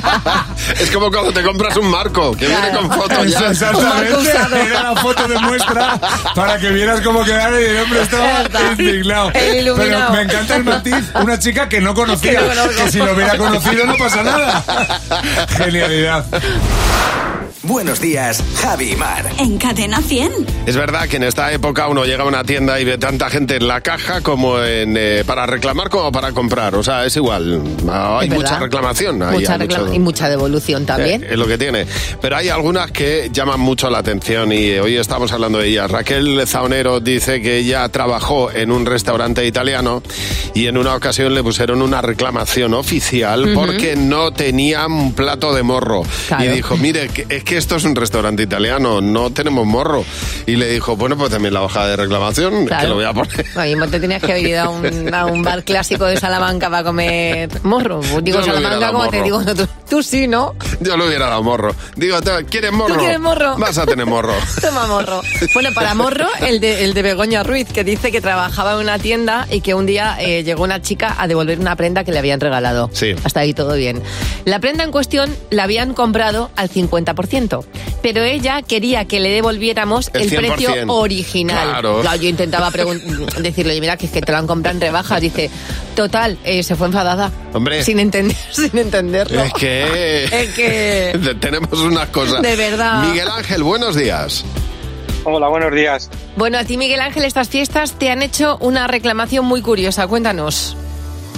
[0.81, 3.51] Es como cuando te compras un marco, que viene con foto ya.
[3.51, 4.31] Exactamente.
[4.31, 5.99] Era la foto de muestra
[6.35, 9.31] para que vieras cómo quedara y el hombre estaba indignado.
[9.35, 9.73] El.
[9.77, 11.05] Pero me encanta el matiz.
[11.14, 12.33] Una chica que no conocía.
[12.33, 12.85] Que no conozco.
[12.85, 14.64] Que si lo hubiera conocido no pasa nada.
[15.57, 16.25] Genialidad.
[17.69, 19.31] Buenos días, Javi y Mar.
[19.39, 20.33] En Cadena 100.
[20.65, 23.57] Es verdad que en esta época uno llega a una tienda y ve tanta gente
[23.57, 26.75] en la caja como en eh, para reclamar como para comprar.
[26.77, 27.61] O sea, es igual.
[27.91, 29.23] Hay Es mucha reclamación.
[29.23, 31.23] ahí, Mucha hay mucho- y mucha devolución también.
[31.25, 31.87] Eh, es lo que tiene.
[32.23, 35.91] Pero hay algunas que llaman mucho la atención y hoy estamos hablando de ellas.
[35.91, 40.03] Raquel Zaonero dice que ella trabajó en un restaurante italiano
[40.55, 43.55] y en una ocasión le pusieron una reclamación oficial Ujú.
[43.55, 46.03] porque no tenía un plato de morro.
[46.29, 46.45] Claro.
[46.45, 50.05] Y dijo, mire, es que esto es un restaurante italiano, no tenemos morro.
[50.47, 52.88] Y le dijo, bueno, pues también la hoja de reclamación, que Claro.
[52.90, 53.47] lo voy a poner.
[53.68, 56.85] Mismo te tenías que haber ido a un, a un bar clásico de Salamanca para
[56.85, 58.01] comer morro.
[58.01, 60.55] Pues digo Yo Salamanca como te digo, no, tú, tú sí, ¿no?
[60.81, 61.75] Yo le hubiera dado morro.
[61.97, 62.94] Digo, "Te- ¿quieres morro?
[62.94, 63.57] ¿Tú quieres morro?
[63.59, 64.35] Vas a tener morro.
[64.61, 65.21] Toma morro.
[65.55, 68.99] Bueno, para morro, el de, el de Begoña Ruiz, que dice que trabajaba en una
[68.99, 72.18] tienda y que un día eh, llegó una chica a devolver una prenda que le
[72.18, 72.88] habían regalado.
[72.92, 73.14] Sí.
[73.25, 74.03] Hasta ahí todo bien.
[74.44, 77.48] La prenda en cuestión la habían comprado al 50%,
[78.03, 80.85] pero ella quería que le devolviéramos El el, precio 100%.
[80.89, 81.69] original.
[81.69, 82.17] Claro.
[82.17, 82.71] yo intentaba
[83.41, 85.21] decirle, oye, mira, que es que te lo han comprado en rebajas.
[85.21, 85.51] Dice,
[85.95, 87.31] total, eh, se fue enfadada.
[87.53, 87.83] Hombre.
[87.83, 89.43] Sin, entender, sin entenderlo.
[89.43, 90.25] Es que...
[90.39, 91.37] Es que...
[91.41, 92.43] Tenemos unas cosas.
[92.43, 93.05] De verdad.
[93.05, 94.45] Miguel Ángel, buenos días.
[95.25, 96.11] Hola, buenos días.
[96.37, 100.07] Bueno, a ti, Miguel Ángel, estas fiestas te han hecho una reclamación muy curiosa.
[100.07, 100.77] Cuéntanos.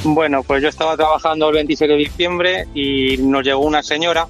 [0.04, 4.28] Bueno, pues yo estaba trabajando el 26 de diciembre y nos llegó una señora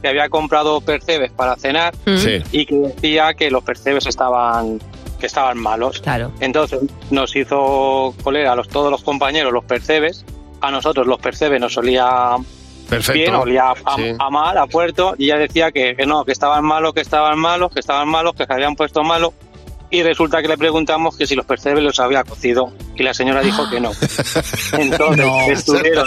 [0.00, 2.42] que había comprado percebes para cenar Sí.
[2.52, 4.80] y que decía que los percebes estaban
[5.20, 6.00] que estaban malos.
[6.00, 6.30] Claro.
[6.38, 6.78] Entonces
[7.10, 10.24] nos hizo coler a los, todos los compañeros los percebes.
[10.60, 12.36] A nosotros los percebes nos olía
[12.88, 13.12] Perfecto.
[13.18, 14.12] bien, olía a, Sí.
[14.18, 17.36] a mal, a puerto, y ella decía que, que no, que estaban malos, que estaban
[17.38, 19.30] malos, que estaban malos, que se habían puesto malos.
[19.90, 22.72] Y resulta que le preguntamos que si los percebes los había cocido.
[22.94, 23.90] Y la señora dijo que no.
[24.78, 26.06] Entonces estuvieron.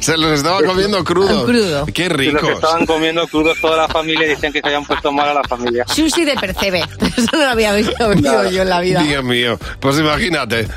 [0.00, 1.44] Se los estaba comiendo crudos.
[1.48, 1.86] Crudo.
[1.86, 2.42] Qué Los ricos.
[2.42, 5.34] que estaban comiendo crudos toda la familia y decían que se habían puesto mal a
[5.34, 5.84] la familia.
[5.88, 6.80] Sushi de percebe.
[7.16, 8.12] Eso no lo había visto
[8.50, 9.02] yo en la vida.
[9.02, 9.58] Dios mío.
[9.80, 10.68] Pues imagínate.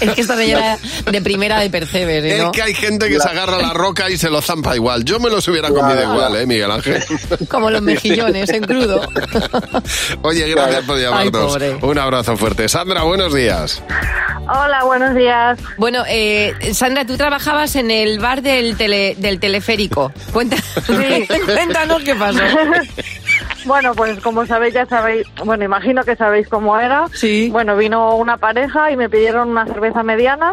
[0.00, 0.78] Es que esta señora
[1.10, 4.10] de primera de percebes, ¿eh, Es que hay gente que se agarra a la roca
[4.10, 5.04] y se lo zampa igual.
[5.04, 7.02] Yo me los hubiera comido igual, ¿eh, Miguel Ángel?
[7.48, 9.00] Como los mejillones en crudo.
[10.22, 11.56] Oye, gracias por llamarnos.
[11.82, 12.68] Un abrazo fuerte.
[12.68, 13.82] Sandra, buenos días.
[14.46, 15.58] Hola, buenos días.
[15.78, 20.12] Bueno, eh, Sandra, tú trabajabas en el bar del, tele- del teleférico.
[20.32, 22.38] Cuéntanos qué pasó.
[23.66, 27.06] Bueno, pues como sabéis, ya sabéis, bueno, imagino que sabéis cómo era.
[27.14, 27.48] Sí.
[27.50, 30.52] Bueno, vino una pareja y me pidieron una cerveza mediana.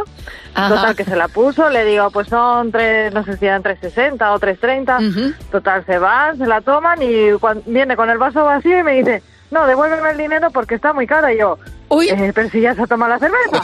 [0.53, 0.69] Ajá.
[0.75, 4.31] Total, que se la puso, le digo, pues son tres, no sé si eran 360
[4.33, 5.33] o 330.
[5.51, 8.93] Total, se van, se la toman y cuan- viene con el vaso vacío y me
[8.93, 11.33] dice, no, devuélveme el dinero porque está muy cara.
[11.33, 11.57] Y yo,
[12.01, 13.61] "Eh, pero si ya se ha tomado la cerveza.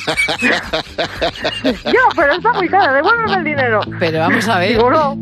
[1.86, 3.80] yo, pero está muy cara, devuélveme el dinero.
[4.00, 4.70] Pero vamos a ver.
[4.70, 5.16] Digo, no.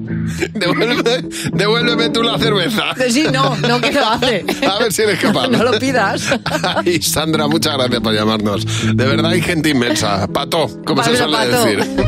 [0.54, 2.84] Devuélveme, devuélveme tú la cerveza.
[3.10, 4.45] Sí, no, no que lo hace.
[4.69, 5.47] A ver si eres capaz.
[5.47, 6.30] No lo pidas.
[6.86, 8.65] Ay, Sandra, muchas gracias por llamarnos.
[8.95, 10.28] De verdad hay gente inmensa.
[10.28, 11.63] Pato, como se suele Pato.
[11.65, 12.06] decir.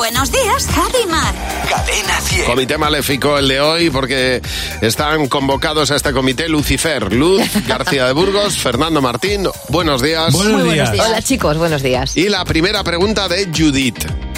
[0.00, 1.34] Buenos días, Javi Mar.
[1.68, 2.46] Cadena 100.
[2.46, 4.40] Comité maléfico el de hoy porque
[4.80, 9.46] están convocados a este comité Lucifer, Luz, García de Burgos, Fernando Martín.
[9.68, 10.32] Buenos días.
[10.32, 11.06] Muy buenos días.
[11.06, 12.16] Hola, chicos, buenos días.
[12.16, 14.29] Y la primera pregunta de Judith.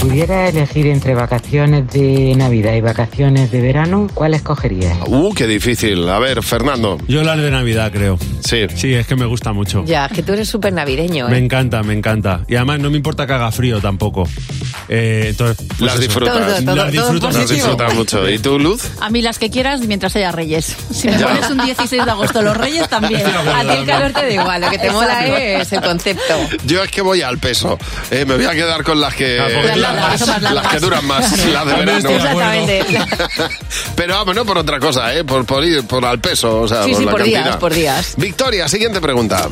[0.00, 4.96] Si pudiera elegir entre vacaciones de Navidad y vacaciones de verano, ¿cuál escogerías?
[5.06, 6.08] Uh, qué difícil.
[6.08, 6.96] A ver, Fernando.
[7.06, 8.18] Yo las de Navidad, creo.
[8.42, 8.66] Sí.
[8.74, 9.84] Sí, es que me gusta mucho.
[9.84, 11.44] Ya, que tú eres súper navideño, Me ¿eh?
[11.44, 12.40] encanta, me encanta.
[12.48, 14.26] Y además no me importa que haga frío tampoco.
[14.88, 16.36] Eh, entonces, pues Las disfrutas.
[16.64, 18.28] Las todo disfruto Las disfrutas mucho.
[18.28, 18.82] ¿Y tú, Luz?
[19.00, 20.76] A mí las que quieras mientras haya Reyes.
[20.90, 21.28] Si me Ya.
[21.28, 23.22] pones un 16 de agosto los Reyes también.
[23.26, 26.34] A ti el calor te da igual, lo que te mola es el concepto.
[26.66, 27.78] Yo es que voy al peso.
[28.10, 29.46] Eh, me voy a quedar con las que, Ah,
[29.92, 32.08] más las que duran más, las de verano.
[32.10, 32.84] Exactamente.
[33.96, 35.24] Pero vamos, no por otra cosa, ¿eh?
[35.24, 36.60] por, por ir por al peso.
[36.62, 37.58] O sea, Sí, sí, la por días, cantidad.
[37.60, 38.14] por días.
[38.16, 39.48] Victoria, siguiente pregunta.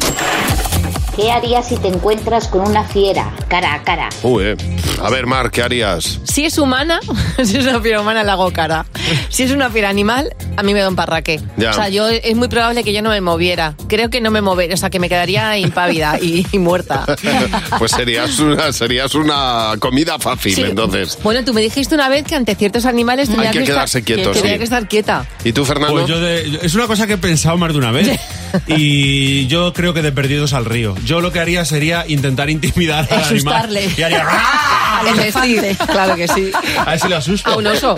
[1.18, 4.08] ¿Qué harías si te encuentras con una fiera cara a cara?
[4.22, 4.56] Uy, eh.
[5.02, 6.20] A ver, Mar, ¿qué harías?
[6.22, 7.00] Si es humana,
[7.44, 8.86] si es una fiera humana, la hago cara.
[9.28, 11.40] Si es una fiera animal, a mí me da un parraque.
[11.56, 11.70] Ya.
[11.70, 13.74] O sea, yo es muy probable que yo no me moviera.
[13.88, 17.04] Creo que no me movería, o sea, que me quedaría impávida y, y muerta.
[17.80, 20.62] Pues serías una, serías una comida fácil, Sí.
[20.62, 21.18] entonces.
[21.24, 24.02] Bueno, tú me dijiste una vez que ante ciertos animales tenía Hay que estar- quedarse
[24.04, 24.58] quieto, tenía sí.
[24.58, 25.26] que estar quieta.
[25.44, 25.94] ¿Y tú, Fernando?
[25.94, 28.08] Pues yo de- es una cosa que he pensado más de una vez.
[28.66, 30.94] y yo creo que de perdidos al río.
[31.04, 33.54] Yo lo que haría sería intentar intimidar al animal.
[33.54, 33.90] Asustarle.
[33.96, 35.00] Y haría ¡ah!
[35.00, 35.76] Al elefante.
[35.86, 36.50] Claro que sí.
[36.78, 37.50] A ver si le asusto.
[37.50, 37.94] A un oso.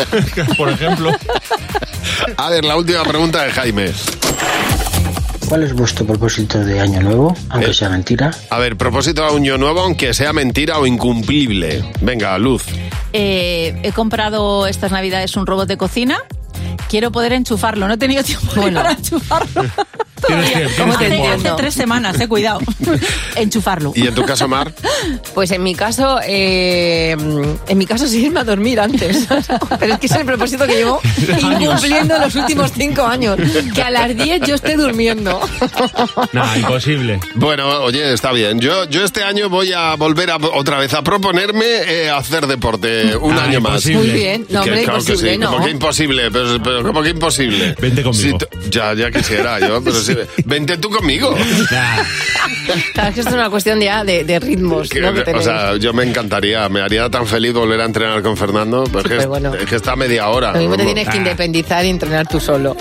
[0.56, 1.12] Por ejemplo.
[2.36, 3.92] A ver, la última pregunta de Jaime.
[5.48, 8.30] ¿Cuál es vuestro propósito de año nuevo, aunque sea mentira?
[8.50, 11.84] A ver, propósito de año nuevo, aunque sea mentira o incumplible.
[12.00, 12.64] Venga, Luz.
[13.12, 16.22] Eh, he comprado estas navidades un robot de cocina
[16.90, 17.86] quiero poder enchufarlo.
[17.86, 19.62] No he tenido tiempo para enchufarlo.
[20.26, 20.76] Tienes que- Todavía.
[20.76, 21.28] tienes hace, tiempo.
[21.48, 22.60] hace tres semanas, eh, cuidado.
[23.36, 23.92] Enchufarlo.
[23.94, 24.72] ¿Y en tu caso, Mar?
[25.34, 27.12] Pues en mi caso, eh,
[27.68, 29.26] en mi caso sí irme a dormir antes.
[29.80, 31.00] Pero es que es el propósito que llevo
[31.40, 33.36] incumpliendo los últimos cinco años.
[33.74, 35.40] Que a las 10 yo esté durmiendo.
[36.32, 37.20] Nah, imposible.
[37.34, 38.60] Bueno, oye, está bien.
[38.60, 43.16] Yo, yo este año voy a volver a, otra vez a proponerme eh, hacer deporte
[43.16, 43.86] un Ah, año más.
[43.86, 43.98] imposible.
[44.00, 44.46] Muy bien.
[44.50, 45.38] No, Que hombre, claro que imposible, sí.
[45.38, 45.50] no.
[45.50, 47.74] Como que imposible, pero, pero como que imposible.
[47.80, 48.38] Vente conmigo.
[48.40, 50.09] Sí, ya, ya quisiera yo, pero sí.
[50.44, 51.34] Vente tú conmigo.
[51.68, 52.02] Claro,
[53.08, 54.88] es que esto es una cuestión ya de, de ritmos.
[54.88, 55.12] Que- ¿no?
[55.12, 58.84] que o sea, yo me encantaría, me haría tan feliz volver a entrenar con Fernando,
[58.84, 59.54] pero es, que, Superbueno.
[59.54, 60.52] es que está a media hora.
[60.52, 62.76] Lo mismo te tienes que independizar y entrenar tú solo.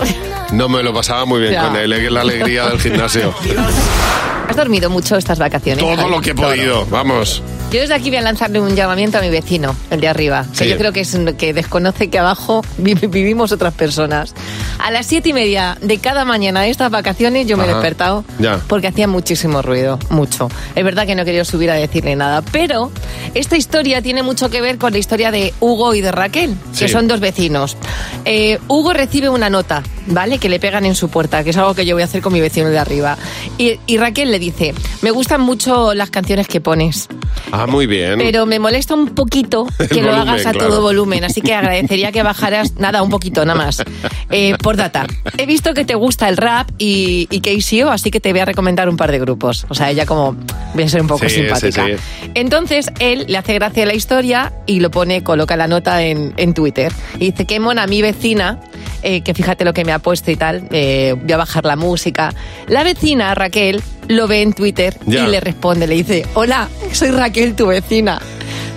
[0.52, 1.62] No me lo pasaba muy bien Ya.
[1.68, 3.32] con él, es la alegría del gimnasio.
[4.48, 5.78] ¿Has dormido mucho estas vacaciones?
[5.84, 6.10] Todo Javi?
[6.10, 7.40] lo que he podido, vamos.
[7.70, 10.64] Yo desde aquí voy a lanzarle un llamamiento a mi vecino, el de arriba, que
[10.64, 10.68] Sí.
[10.70, 14.34] yo creo que es que desconoce que abajo vi- vivimos otras personas.
[14.80, 18.24] A las siete y media de cada mañana de estas vacaciones yo me he despertado
[18.40, 18.58] Ya.
[18.66, 20.48] porque hacía muchísimo ruido, mucho.
[20.74, 22.90] Es verdad que no he querido subir a decirle nada, pero
[23.34, 26.88] esta historia tiene mucho que ver con la historia de Hugo y de Raquel, que
[26.88, 27.76] son dos vecinos.
[28.24, 30.39] Eh, Hugo recibe una nota, ¿vale?
[30.40, 32.32] Que le pegan en su puerta, que es algo que yo voy a hacer con
[32.32, 33.16] mi vecino de arriba.
[33.58, 37.08] Y, Raquel le dice, me gustan mucho las canciones que pones.
[37.52, 38.18] Ah, muy bien.
[38.18, 40.68] Pero me molesta un poquito El que lo volumen, hagas a claro.
[40.68, 43.82] todo volumen, así que agradecería que bajaras, nada, un poquito, nada más.
[44.30, 45.06] Eh, por data,
[45.38, 48.44] he visto que te gusta el rap y, y KCO, así que te voy a
[48.44, 49.66] recomendar un par de grupos.
[49.68, 50.36] O sea, ella como,
[50.74, 51.86] voy a ser un poco Sí, simpática.
[51.86, 52.30] sí, sí.
[52.34, 56.54] Entonces, él le hace gracia la historia y lo pone, coloca la nota en, en
[56.54, 56.92] Twitter.
[57.18, 58.60] Y dice, qué mona mi vecina,
[59.02, 61.76] eh, que fíjate lo que me ha puesto y tal, eh, voy a bajar la
[61.76, 62.32] música.
[62.68, 65.24] La vecina, Raquel, lo ve en Twitter Ya.
[65.26, 68.20] y le responde, le dice, hola, soy Raquel, tu vecina.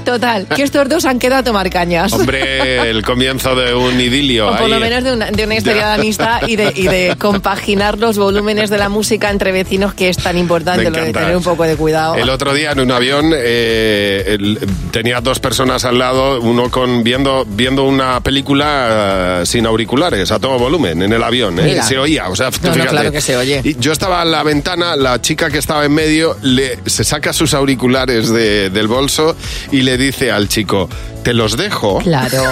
[0.04, 2.12] Total, que estos dos han quedado a tomar cañas.
[2.14, 4.50] Hombre, el comienzo de un idilio.
[4.52, 5.88] O por lo menos de una, de una historia Ya.
[5.90, 10.10] de amistad y de, y de compaginar los volúmenes de la música entre vecinos, que
[10.10, 12.16] es tan importante lo de tener un poco de cuidado.
[12.16, 14.60] El otro día en un avión eh, el-
[14.92, 20.40] tenía dos personas al lado, uno con viendo viendo una película eh, sin auriculares a
[20.40, 21.82] todo volumen en el avión, ¿eh?
[21.84, 23.62] Se oía, o sea, no, claro que se oye.
[23.64, 27.34] Y yo estaba en la ventana, la chica que estaba en medio le, se saca
[27.34, 29.36] sus auriculares de- del bolso
[29.72, 30.90] y le dice al chico,
[31.24, 32.00] te los dejo.
[32.00, 32.44] Claro,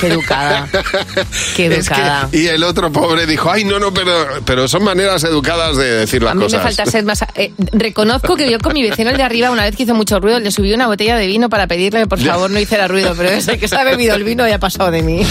[0.00, 0.68] qué educada.
[1.56, 2.28] Qué Es que- educada.
[2.32, 4.12] y el otro pobre dijo, ay, no, no, pero,
[4.44, 6.58] pero son maneras educadas de decir las A mí cosas.
[6.64, 7.22] me falta ser más...
[7.34, 10.18] eh, reconozco que yo con mi vecino el de arriba, una vez que hizo mucho
[10.20, 13.14] ruido, le subí una botella de vino para pedirle que por favor no hiciera ruido,
[13.16, 15.22] pero ese que se ha bebido el vino ya ha pasado de mí.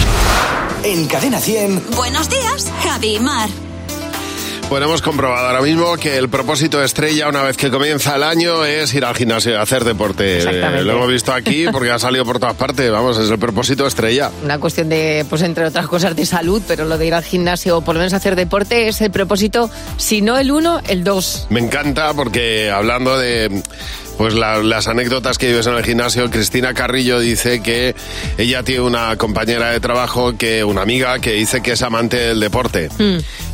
[0.83, 1.83] En Cadena 100.
[1.95, 3.49] Buenos días, Javi Mar.
[4.69, 8.63] Bueno, hemos comprobado ahora mismo que el propósito estrella una vez que comienza el año
[8.65, 10.37] es ir al gimnasio y hacer deporte.
[10.37, 10.81] Exactamente.
[10.81, 13.87] Eh, lo hemos visto aquí porque ha salido por todas partes, vamos, es el propósito
[13.87, 14.29] estrella.
[14.43, 17.79] Una cuestión de, pues entre otras cosas, de salud, pero lo de ir al gimnasio
[17.79, 21.47] o por lo menos hacer deporte es el propósito, si no el uno, el dos.
[21.49, 23.63] Me encanta porque hablando de
[24.19, 27.95] pues la- las anécdotas que vives en el gimnasio, Cristina Carrillo dice que
[28.37, 32.41] ella tiene una compañera de trabajo, que una amiga que dice que es amante del
[32.41, 32.89] deporte.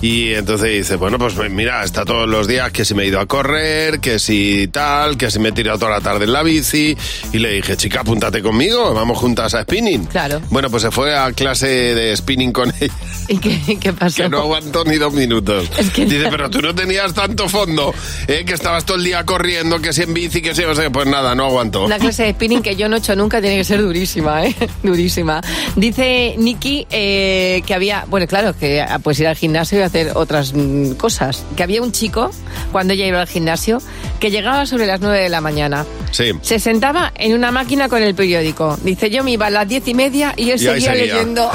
[0.01, 3.19] Y entonces dice, bueno, pues mira, está todos los días que si me he ido
[3.19, 6.41] a correr, que si tal, que si me he tirado toda la tarde en la
[6.41, 6.97] bici.
[7.31, 10.05] Y le dije, chica, apúntate conmigo, vamos juntas a spinning.
[10.05, 10.41] Claro.
[10.49, 12.91] Bueno, pues se fue a clase de spinning con ella,
[13.27, 14.23] ¿Y qué, qué pasó?
[14.23, 15.69] que no aguantó ni dos minutos.
[15.95, 17.93] Dice, pero tú no tenías tanto fondo,
[18.27, 18.43] ¿eh?
[18.47, 21.05] que estabas todo el día corriendo, que si en bici, que si, o sea, pues
[21.07, 21.85] nada, no aguantó.
[21.85, 24.55] Una clase de spinning que yo no he hecho nunca tiene que ser durísima, ¿eh?
[24.83, 25.41] Durísima.
[25.75, 30.11] Dice Nikki eh, que había, bueno, claro, que ah, pues ir al gimnasio y hacer
[30.15, 31.43] otras mm, cosas.
[31.55, 32.31] Que había un chico,
[32.71, 33.79] cuando ella iba al gimnasio,
[34.19, 35.85] que llegaba sobre las 9 de la mañana.
[36.11, 36.31] Sí.
[36.41, 38.77] Se sentaba en una máquina con el periódico.
[38.83, 41.15] Dice, yo me iba a las diez y media y él Y ahí seguía, seguía.
[41.15, 41.51] leyendo.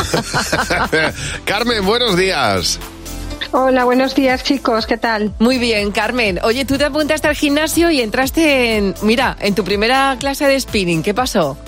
[1.45, 2.79] Carmen, buenos días.
[3.53, 5.33] Hola, buenos días chicos, ¿qué tal?
[5.41, 6.39] Muy bien, Carmen.
[6.45, 10.61] Oye, tú te apuntaste al gimnasio y entraste en, mira, en tu primera clase de
[10.61, 11.03] spinning.
[11.03, 11.59] ¿Qué pasó?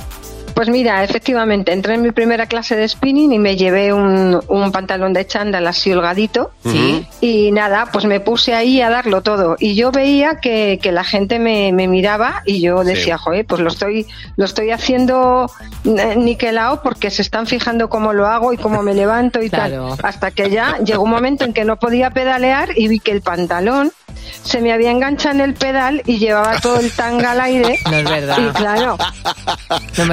[0.55, 4.71] Pues mira, efectivamente, entré en mi primera clase de spinning y me llevé un, un
[4.73, 6.51] pantalón de chándal así holgadito.
[6.65, 7.07] Sí.
[7.21, 9.57] Y nada, pues me puse ahí a darlo todo.
[9.59, 13.61] Y yo veía que, que la gente me, me miraba y yo decía, joder, pues
[13.61, 15.51] lo estoy, lo estoy haciendo
[16.17, 19.97] niquelado porque se están fijando cómo lo hago y cómo me levanto y Claro.
[19.97, 20.07] tal.
[20.07, 23.23] Hasta que ya llegó un momento en que no podía pedalear y vi que el
[23.23, 23.91] pantalón
[24.45, 27.79] se me había enganchado en el pedal y llevaba todo el tanga al aire.
[27.93, 28.39] No es verdad.
[28.39, 28.97] Y claro,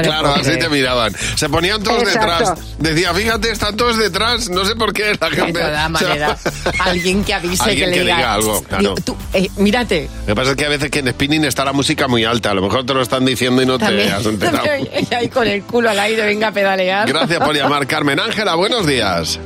[0.02, 1.14] claro, así te miraban.
[1.36, 2.32] Se ponían todos Exacto.
[2.56, 2.78] detrás.
[2.80, 4.50] Decía, fíjate, están todos detrás.
[4.50, 5.60] No sé por qué la gente.
[5.60, 6.42] De todas maneras,
[6.80, 8.96] alguien que avise, Alguien que le que diga, diga algo, claro.
[9.04, 10.10] Tú, eh, mírate.
[10.22, 12.52] Lo que pasa es que a veces que en spinning está la música muy alta.
[12.52, 14.58] A lo mejor te lo están diciendo y no También, te has enterado.
[14.66, 17.08] también ahí con el culo al aire, venga a pedalear.
[17.08, 18.20] Gracias por llamar, Carmen.
[18.20, 19.40] Ángela, buenos días.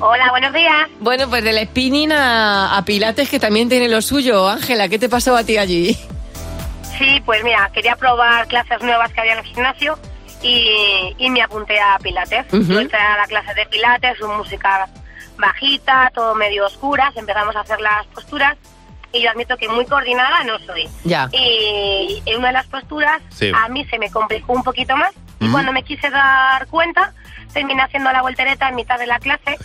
[0.00, 0.88] Hola, buenos días.
[1.00, 4.48] Bueno, pues del spinning a, a Pilates, que también tiene lo suyo.
[4.48, 5.94] Ángela, ¿qué te pasó a ti allí?
[6.98, 9.98] Sí, pues mira, quería probar clases nuevas que había en el gimnasio
[10.42, 12.46] y, y me apunté a Pilates.
[12.52, 14.88] Yo entré a la clase de Pilates, con música
[15.36, 18.56] bajita, todo medio oscuras, empezamos a hacer las posturas
[19.12, 20.88] y yo admito que muy coordinada no soy.
[21.04, 21.28] Ya.
[21.32, 23.50] Y en una de las posturas Sí.
[23.54, 27.14] a mí se me complicó un poquito más y cuando me quise dar cuenta
[27.52, 29.56] terminé haciendo la voltereta en mitad de la clase,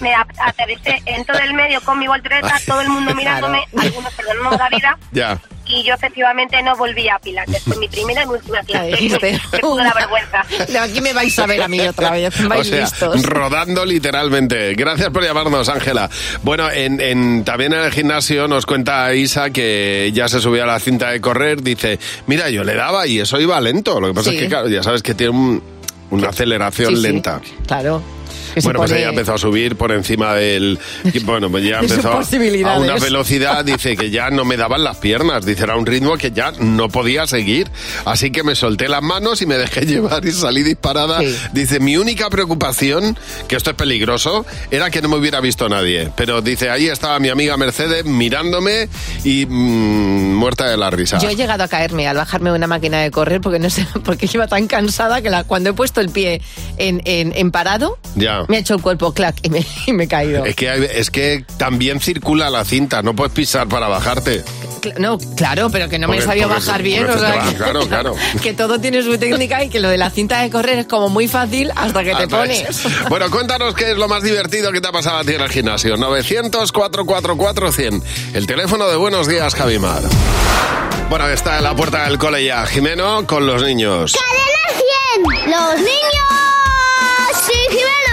[0.00, 4.56] me aterricé en todo el medio con mi voltereta, todo el mundo mirándome, algunos perdonando
[4.58, 5.38] la vida Ya.
[5.66, 7.62] y yo efectivamente no volví a Pilates.
[7.64, 9.40] Fue mi primera y mi última clase.
[9.52, 10.44] Me pudo la vergüenza.
[10.82, 12.40] Aquí me vais a ver a mí otra vez.
[12.40, 13.22] O Vais sea, listos.
[13.24, 14.74] rodando literalmente.
[14.74, 16.08] Gracias por llamarnos, Ángela.
[16.42, 20.66] Bueno, en, en- también en el gimnasio nos cuenta Isa que ya se subió a
[20.66, 21.62] la cinta de correr.
[21.62, 24.00] Dice, mira, yo le daba y eso iba lento.
[24.00, 24.36] Lo que pasa Sí.
[24.36, 25.77] es que, claro, ya sabes que tiene un-
[26.10, 27.02] una aceleración Sí, sí.
[27.02, 27.40] lenta.
[27.66, 28.02] Claro.
[28.58, 30.78] Que se Bueno, pues pone- ella empezó a subir por encima del...
[31.24, 35.44] Bueno, pues ya empezó a- una velocidad, dice que ya no me daban las piernas,
[35.46, 37.68] dice, era un ritmo que ya no podía seguir.
[38.04, 41.20] Así que me solté las manos y me dejé llevar y salí disparada.
[41.52, 43.16] Dice, mi única preocupación,
[43.46, 46.10] que esto es peligroso, era que no me hubiera visto nadie.
[46.16, 48.88] Pero dice, ahí estaba mi amiga Mercedes mirándome
[49.24, 51.18] y mm, muerta de la risa.
[51.18, 53.86] Yo he llegado a caerme al bajarme de una máquina de correr porque no sé,
[54.04, 56.40] porque iba tan cansada que la- cuando he puesto el pie
[56.78, 58.44] en, en- en parado, Ya.
[58.48, 60.44] Me ha hecho el cuerpo clac y me, y me he caído.
[60.44, 64.42] Es que, hay- es que también circula la cinta, no puedes pisar para bajarte.
[64.80, 67.06] Cl- No, claro, pero que no me Porque- sabía porque- bajar bien.
[67.06, 68.14] porque o te sea, va- que, claro, claro.
[68.42, 71.08] que todo tiene su técnica y que lo de la cinta de correr es como
[71.08, 72.64] muy fácil hasta que te pones.
[73.08, 75.48] Bueno, cuéntanos qué es lo más divertido que te ha pasado a ti en el
[75.50, 75.96] gimnasio.
[75.96, 78.02] 900-444-100.
[78.34, 80.02] El teléfono de Buenos Días, Javimar.
[81.10, 82.66] Bueno, está en la puerta del cole ya.
[82.66, 84.12] Jimeno con los niños.
[84.14, 84.82] ¡Cadena
[85.42, 85.50] 100!
[85.50, 85.94] ¡Los niños!
[87.46, 88.07] ¡Sí, Jimeno!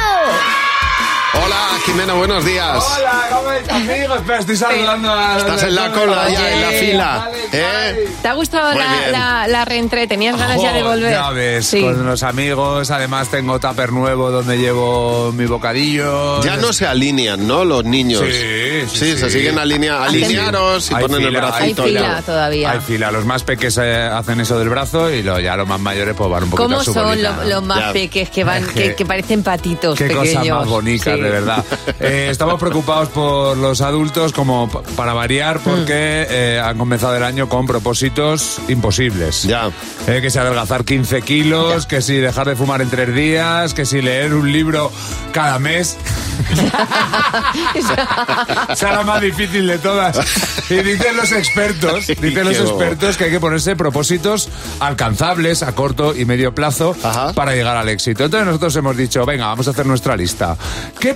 [1.34, 2.84] Hola, Jimeno, buenos días.
[2.98, 4.18] Hola, ¿cómo estás, amigos?
[4.18, 5.38] Espera, estoy saludando a...
[5.38, 7.30] Estás en la cola ya, en la fila.
[7.54, 8.10] ¿eh?
[8.24, 10.08] ¿Te ha gustado la, la, la reentré?
[10.08, 11.12] ¿Tenías ganas ya de volver?
[11.12, 11.82] Ya ves, Sí.
[11.82, 12.90] con los amigos.
[12.90, 16.42] Además, tengo tupper nuevo donde llevo mi bocadillo.
[16.44, 17.64] Ya no se alinean, ¿no?
[17.64, 18.24] Los niños.
[18.26, 19.18] Sí, sí, sí.
[19.18, 21.84] se siguen alinea- Hacen- alinearos y Hay ponen el fila, bracito.
[21.84, 22.72] hay fila todavía.
[22.72, 23.12] Hay fila.
[23.12, 26.44] Los más pequeños hacen eso del brazo y lo- ya los más mayores pues van
[26.46, 27.94] un poquito ¿Cómo a su son los más Ya.
[27.94, 30.34] peques que van, que, que- parecen patitos Qué pequeños?
[30.34, 31.22] cosas más bonitas, Sí.
[31.22, 31.64] de verdad.
[32.00, 37.48] Eh, estamos preocupados por los adultos, como para variar, porque eh, han comenzado el año
[37.48, 39.44] con propósitos imposibles.
[39.44, 39.72] Ya.
[40.06, 44.02] que si adelgazar 15 kilos, que si dejar de fumar en tres días, que si
[44.02, 44.92] leer un libro
[45.32, 45.98] cada mes.
[48.76, 50.20] Será la más difícil de todas.
[50.70, 56.16] Y dicen los expertos, dicen los expertos que hay que ponerse propósitos alcanzables a corto
[56.16, 56.96] y medio plazo
[57.36, 58.26] para llegar al éxito.
[58.26, 60.58] Entonces nosotros hemos dicho, venga, vamos a hacer nuestra lista.
[61.00, 61.14] ¿Qué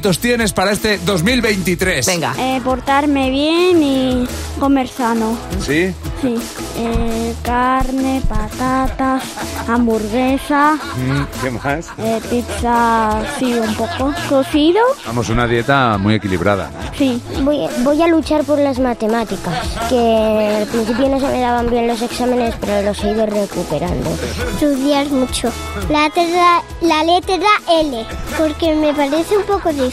[0.00, 2.06] propósitos tienes para este 2023?
[2.06, 2.34] Venga.
[2.38, 4.26] Eh, portarme bien y
[4.58, 5.36] comer sano.
[5.64, 5.94] ¿Sí?
[6.22, 6.34] Sí.
[6.76, 9.22] Eh, carne, patatas,
[9.68, 11.86] hamburguesa, Mm, ¿Qué más?
[11.98, 14.12] eh, pizza, sí, un poco.
[14.28, 14.80] Cocido.
[15.06, 16.70] Vamos, una dieta muy equilibrada.
[16.96, 17.20] Sí.
[17.42, 19.54] Voy, voy a luchar por las matemáticas,
[19.88, 24.10] que al principio no se me daban bien los exámenes, pero los he ido recuperando.
[24.54, 25.50] Estudiar mucho.
[25.90, 27.36] La letra, la letra
[27.80, 28.04] L,
[28.38, 29.89] porque me parece un poco difícil.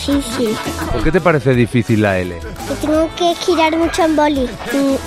[0.91, 2.37] ¿Por qué te parece difícil la L?
[2.39, 4.49] Que tengo que girar mucho en boli,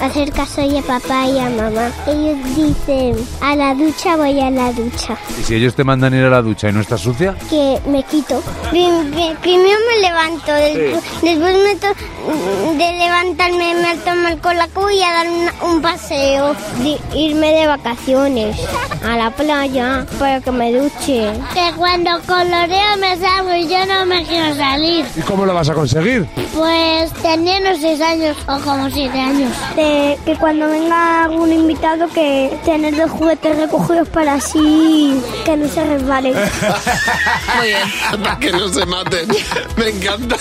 [0.03, 1.91] hacer caso y a papá y a mamá.
[2.07, 6.25] Ellos dicen, a la ducha voy a la ducha, ¿Y si ellos te mandan ir
[6.25, 7.35] a la ducha y no estás sucia?
[7.49, 8.43] que me quito.
[8.71, 14.91] Prim- pri- Primero me levanto, después, después me to- de levantarme me tomo el colaco
[14.91, 18.57] y a dar un, un paseo, de irme de vacaciones
[19.05, 21.31] a la playa para que me duche.
[21.55, 24.80] Que cuando coloreo me salgo y yo no me quiero salir.
[24.83, 26.27] ¿Y cómo lo vas a conseguir?
[26.55, 27.13] Pues
[27.61, 29.53] unos 6 años o como 7 años.
[30.25, 35.85] que cuando venga algún invitado que tener los juguetes recogidos para así que no se
[35.85, 36.35] resbalen.
[37.57, 38.23] Muy bien.
[38.23, 39.29] Para que no se maten.
[39.77, 40.37] Me encanta.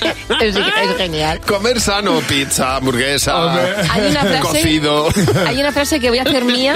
[0.40, 1.40] Es, es genial.
[1.40, 3.54] Comer sano, pizza, hamburguesa,
[3.90, 5.08] Hay una frase, cocido.
[5.46, 6.74] hay una frase que voy a hacer mía,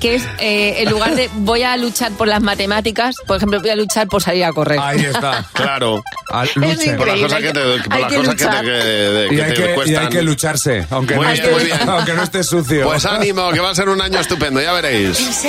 [0.00, 3.70] que es eh, en lugar de voy a luchar por las matemáticas, por ejemplo, voy
[3.70, 4.78] a luchar por salir a correr.
[4.80, 5.44] Ahí está.
[5.52, 6.02] Claro.
[6.54, 6.96] luchen.
[6.96, 8.64] Por las cosas que te, por hay las que cosas que te, luchar.
[8.64, 10.02] que- Y que hay te que, y cuestan.
[10.04, 11.88] hay que lucharse, aunque, Muy no bien, esté, muy bien.
[11.88, 12.86] aunque no esté sucio.
[12.88, 15.44] Pues ánimo, que va a ser un año estupendo, ya veréis.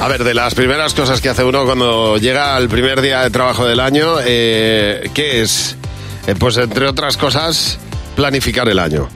[0.00, 3.30] A ver, de las primeras cosas que hace uno cuando llega al primer día de
[3.30, 5.76] trabajo del año, eh, ¿qué es?
[6.26, 7.78] Eh, pues entre otras cosas,
[8.14, 9.08] planificar el año.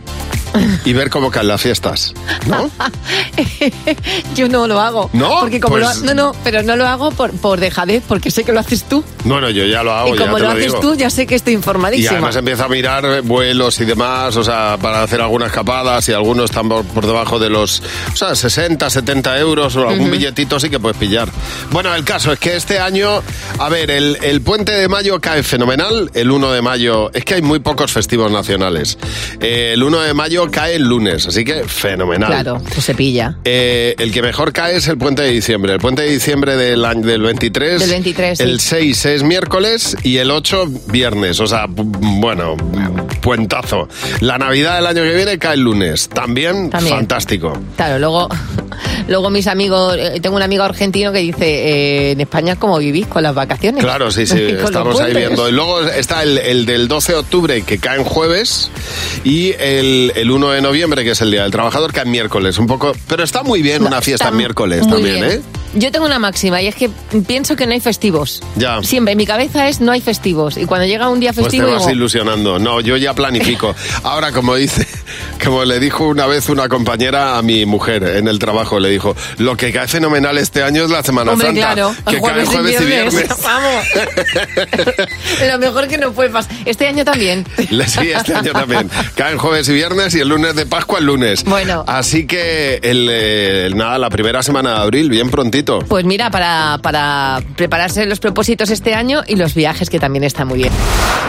[0.85, 2.15] Y ver cómo caen las fiestas,
[2.47, 2.71] ¿no?
[4.35, 5.11] Yo no lo hago.
[5.13, 5.41] ¿No?
[5.41, 8.45] Porque como Pues- lo- no, no, pero no lo hago por, por dejadez, porque sé
[8.45, 9.03] que lo haces tú.
[9.25, 10.81] Bueno, yo ya lo hago, y ya como te lo haces digo.
[10.81, 12.13] tú, ya sé que estoy Y informadísima.
[12.13, 16.51] además empieza a mirar vuelos y demás, o sea, para hacer algunas escapadas y algunos
[16.51, 17.83] están por, por debajo de los,
[18.13, 20.11] o sea, 60, 70 euros o algún Ujú.
[20.13, 21.29] billetito sí que puedes pillar.
[21.71, 23.23] Bueno, el caso es que este año,
[23.59, 27.35] a ver, el, el puente de mayo cae fenomenal, el 1 de mayo, es que
[27.35, 28.99] hay muy pocos festivos nacionales.
[29.41, 32.31] Eh, el 1 de mayo cae el lunes, así que fenomenal.
[32.31, 33.37] Claro, pues se pilla.
[33.45, 35.73] Eh, el que mejor cae es el puente de diciembre.
[35.75, 37.81] El puente de diciembre del, año, del 23.
[37.81, 38.45] Del 23, sí.
[38.45, 41.41] El 6 es miércoles y el 8 viernes.
[41.41, 41.85] O sea, bu-
[42.21, 42.57] bueno,
[43.21, 43.89] puentazo.
[44.21, 46.09] La Navidad del año que viene cae el lunes.
[46.09, 46.97] También, También.
[46.97, 47.53] fantástico.
[47.77, 48.29] Claro, luego,
[49.09, 53.07] luego mis amigos, eh, tengo un amigo argentino que dice, eh, en España, ¿cómo vivís
[53.07, 53.83] con las vacaciones?
[53.83, 55.49] Claro, sí, sí, estamos ahí viendo.
[55.49, 58.71] Y luego está el, el del 12 de octubre, que cae en jueves,
[59.25, 62.59] y el, el 1 de noviembre, que es el Día del Trabajador, cae en miércoles.
[62.59, 65.25] Un poco, pero está muy bien una fiesta en miércoles también, bien.
[65.25, 65.41] ¿eh?
[65.75, 66.91] Yo tengo una máxima y es que
[67.27, 68.43] pienso que no hay festivos.
[68.57, 68.83] Ya.
[68.83, 70.57] Siempre, en mi cabeza es no hay festivos.
[70.59, 72.59] Y cuando llega un día Pues te festivo vas digo, ilusionando.
[72.59, 73.75] No, yo ya planifico.
[74.03, 74.87] Ahora, como dice,
[75.43, 79.15] como le dijo una vez una compañera a mi mujer en el trabajo, le dijo,
[79.39, 81.61] lo que cae fenomenal este año es la Semana Hombre, Santa.
[81.75, 83.29] claro, que cae jueves y jueves y viernes.
[83.43, 83.85] Vamos.
[85.51, 86.53] Lo mejor que no puede pasar.
[86.65, 87.47] Este año también.
[87.57, 88.91] Sí, este año también.
[89.15, 91.45] Caen jueves y viernes y el lunes de Pascua el lunes.
[91.45, 91.85] Bueno.
[91.87, 95.81] Así que, el, eh, nada, la primera semana de abril, bien prontito.
[95.81, 100.45] Pues mira, para, para prepararse los propósitos este año y los viajes, que también está
[100.45, 100.73] muy bien.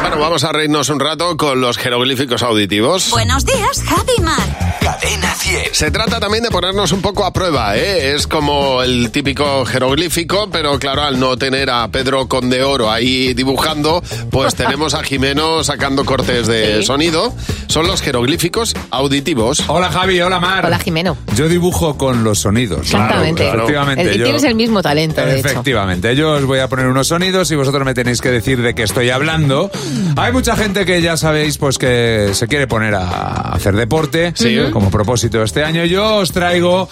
[0.02, 3.10] Bueno, vamos a reírnos un rato con los jeroglíficos auditivos.
[3.12, 4.78] Buenos días, Javi Mar.
[4.82, 5.64] Cadena 100.
[5.74, 8.14] Se trata también de ponernos un poco a prueba, ¿eh?
[8.14, 14.02] Es como el típico jeroglífico, pero claro, al no tener a Pedro Condeoro ahí dibujando,
[14.30, 16.84] pues tenemos a Jimeno sacando cortes de Sí.
[16.86, 17.34] sonido.
[17.68, 19.64] Son los jeroglíficos auditivos.
[19.68, 20.66] Hola Javi, hola Mar.
[20.66, 21.18] Hola, Jimeno.
[21.36, 22.82] Yo dibujo con los sonidos.
[22.82, 23.44] Exactamente.
[23.44, 24.04] Claro, efectivamente.
[24.04, 25.48] El- yo- Tienes el mismo talento, de hecho.
[25.50, 28.74] Efectivamente, yo os voy a poner unos sonidos y vosotros me tenéis que decir de
[28.76, 29.70] qué estoy hablando.
[30.16, 34.58] Hay mucha gente que ya sabéis pues que se quiere poner a hacer deporte Sí.
[34.72, 35.86] como propósito este año.
[35.86, 36.90] Yo os traigo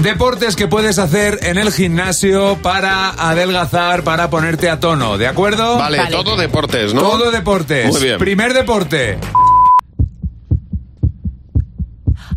[0.00, 5.76] deportes que puedes hacer en el gimnasio para adelgazar, para ponerte a tono, ¿de acuerdo?
[5.76, 7.00] Vale, todo deportes, ¿no?
[7.00, 7.90] Todo deportes.
[7.92, 8.18] Muy bien.
[8.18, 9.18] Primer deporte.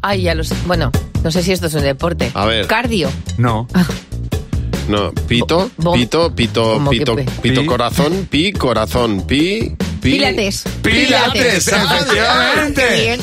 [0.01, 0.51] Ay, ya los.
[0.65, 0.91] Bueno,
[1.23, 2.31] no sé si esto es un deporte.
[2.33, 2.65] A ver.
[2.67, 3.09] Cardio.
[3.37, 3.67] No.
[4.87, 7.67] No, pito, pito, pito, ¿Cómo que pito, pito Pi.
[7.67, 10.11] corazón, pi, corazón, pi, pi.
[10.13, 10.63] Pilates.
[10.81, 12.81] Pilates, efectivamente.
[12.87, 13.21] Qué bien.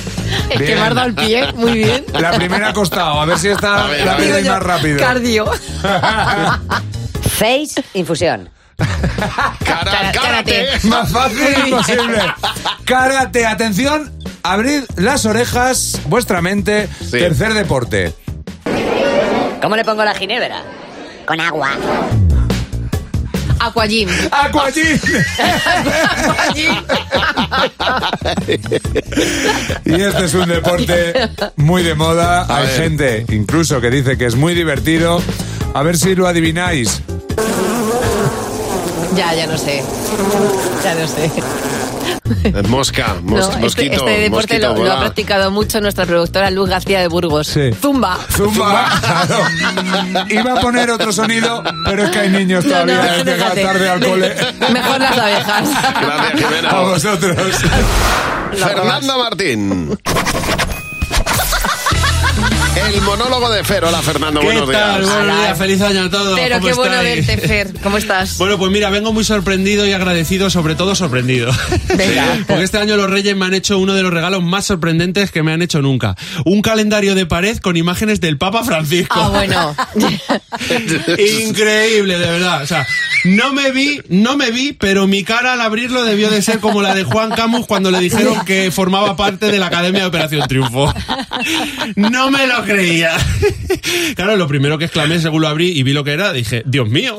[0.50, 2.04] Es que me has dado el pie, muy bien.
[2.12, 4.44] La primera ha costado, a ver si está A ver, a rápido ver.
[4.44, 4.98] y más rápido.
[4.98, 5.44] Cardio.
[7.38, 8.50] Face infusión.
[9.64, 10.68] Cara- Karate.
[10.84, 12.18] Más fácil imposible.
[12.84, 14.12] Karate, atención,
[14.42, 16.88] abrid las orejas, vuestra mente.
[17.00, 17.10] Sí.
[17.12, 18.14] Tercer deporte.
[19.62, 20.62] ¿Cómo le pongo la ginebra?
[21.26, 21.70] Con agua.
[23.66, 24.08] Aquagym.
[24.30, 24.98] Aquagym.
[29.84, 31.12] Y este es un deporte
[31.56, 32.42] muy de moda.
[32.42, 32.82] A Hay ver.
[32.82, 35.22] gente incluso que dice que es muy divertido.
[35.74, 37.00] A ver si lo adivináis.
[39.14, 39.82] Ya, ya no sé.
[40.84, 41.30] Ya no sé.
[42.68, 46.68] Mosca, mos- este, mosquito, este deporte mosquito, lo, lo ha practicado mucho nuestra productora Luz
[46.68, 47.46] García de Burgos.
[47.48, 47.70] Sí.
[47.80, 48.18] Zumba.
[48.30, 48.88] Zumba.
[49.00, 50.26] Claro.
[50.28, 52.94] Iba a poner otro sonido, pero es que hay niños No, todavía.
[52.96, 53.62] no, que llegan déjate.
[53.62, 54.34] tarde al cole.
[54.72, 55.68] Mejor las abejas.
[56.00, 56.68] Gracias, Jimena.
[56.70, 57.36] A vosotros.
[58.52, 59.98] Fernando Martín.
[62.76, 63.84] El monólogo de Fer.
[63.84, 65.00] Hola, Fernando, ¿Qué buenos tal?
[65.02, 65.14] días.
[65.14, 66.38] Buenos días, feliz año a todos.
[66.38, 67.26] Pero ¿Cómo qué bueno estáis?
[67.26, 67.72] verte, Fer.
[67.82, 68.36] ¿Cómo estás?
[68.46, 71.50] Bueno, pues mira, vengo muy sorprendido y agradecido, sobre todo sorprendido.
[71.96, 72.38] Venga.
[72.46, 75.42] Porque este año los Reyes me han hecho uno de los regalos más sorprendentes que
[75.42, 76.14] me han hecho nunca.
[76.44, 79.14] Un calendario de pared con imágenes del Papa Francisco.
[79.18, 79.74] Ah, bueno.
[81.48, 82.62] Increíble, de verdad.
[82.62, 82.86] O sea,
[83.24, 86.82] no me vi, no me vi, pero mi cara al abrirlo debió de ser como
[86.82, 90.46] la de Juan Camus cuando le dijeron que formaba parte de la Academia de Operación
[90.46, 90.92] Triunfo.
[91.96, 93.12] No me lo creía.
[94.14, 96.88] Claro, lo primero que exclamé según lo abrí y vi lo que era, dije, Dios
[96.88, 97.16] mío.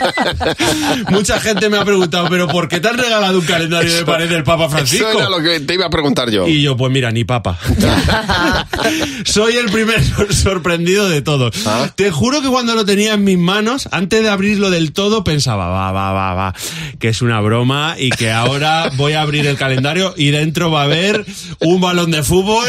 [1.10, 4.28] Mucha gente me ha preguntado, pero ¿por qué te han regalado un calendario de pared
[4.28, 5.08] del Papa Francisco?
[5.08, 6.46] Eso era lo que te iba a preguntar yo.
[6.46, 7.58] Y yo, pues mira, ni papa.
[9.24, 11.54] Soy el primer sor- sorprendido de todos.
[11.66, 11.90] Ah.
[11.94, 15.68] Te juro que cuando lo tenía en mis manos, antes de abrirlo del todo, pensaba,
[15.68, 16.54] va, va, va, va,
[16.98, 20.82] que es una broma y que ahora voy a abrir el calendario y dentro va
[20.82, 21.24] a haber
[21.60, 22.68] un balón de fútbol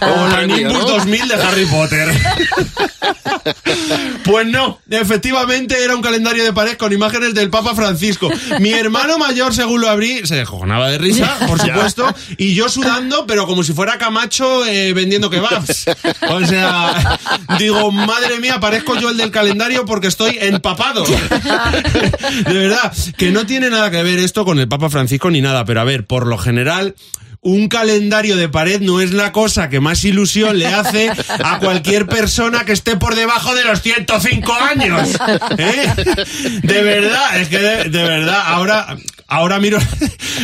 [0.00, 1.16] o la Ay, Nintendo Opus ¿no?
[1.16, 2.12] 2000 de Harry Potter.
[4.24, 8.28] Pues no, efectivamente era un calendario de pared con imágenes del Papa Francisco.
[8.60, 13.26] Mi hermano mayor, según lo abrí, se descojonaba de risa, por supuesto, y yo sudando,
[13.26, 15.86] pero como si fuera Camacho eh, vendiendo kebabs.
[16.30, 17.18] O sea,
[17.58, 21.04] digo, madre mía, parezco yo el del calendario porque estoy empapado.
[22.46, 25.64] De verdad, que no tiene nada que ver esto con el Papa Francisco ni nada,
[25.64, 26.94] pero a ver, por lo general...
[27.44, 31.10] Un calendario de pared no es la cosa que más ilusión le hace
[31.42, 35.08] a cualquier persona que esté por debajo de los 105 años.
[35.58, 35.92] ¿eh?
[36.62, 39.78] De verdad, es que de, de verdad, ahora, ahora miro,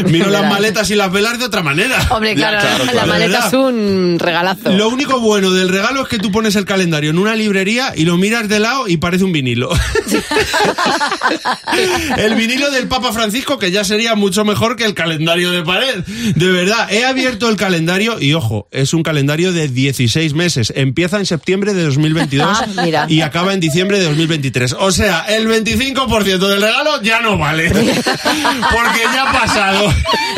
[0.06, 2.04] miro las maletas y las velas de otra manera.
[2.10, 2.58] Hombre, claro,
[2.92, 4.72] la maleta es un regalazo.
[4.72, 8.06] Lo único bueno del regalo es que tú pones el calendario en una librería y
[8.06, 9.70] lo miras de lado y parece un vinilo.
[12.16, 16.02] el vinilo del Papa Francisco, que ya sería mucho mejor que el calendario de pared.
[16.34, 20.72] De verdad, he abierto el calendario y ojo, es un calendario de 16 meses.
[20.76, 24.76] Empieza en septiembre de 2022 Ah, y acaba en diciembre de 2023.
[24.78, 27.70] O sea, el 25% del regalo ya no vale.
[27.70, 29.92] Porque ya ha pasado.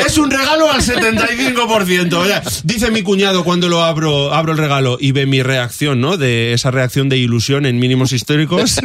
[0.05, 2.13] Es un regalo al 75%.
[2.15, 6.01] O sea, dice mi cuñado cuando lo abro, abro el regalo y ve mi reacción,
[6.01, 6.17] ¿no?
[6.17, 8.81] De esa reacción de ilusión en mínimos históricos.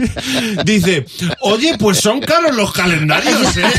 [0.64, 1.06] Dice,
[1.40, 3.72] oye, pues son caros los calendarios, ¿eh?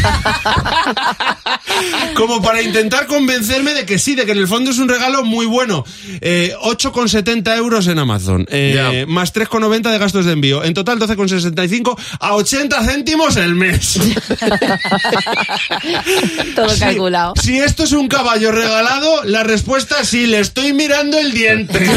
[2.16, 5.24] Como para intentar convencerme de que sí, de que en el fondo es un regalo
[5.24, 5.86] muy bueno.
[6.22, 10.64] Eh, 8,70 euros en Amazon, eh, más 3,90 de gastos de envío.
[10.64, 14.00] En total 12,65 a 80 céntimos el mes.
[16.56, 17.34] Todo Sí, calculado.
[17.40, 21.80] Si esto es un caballo regalado, la respuesta es sí, le estoy mirando el diente.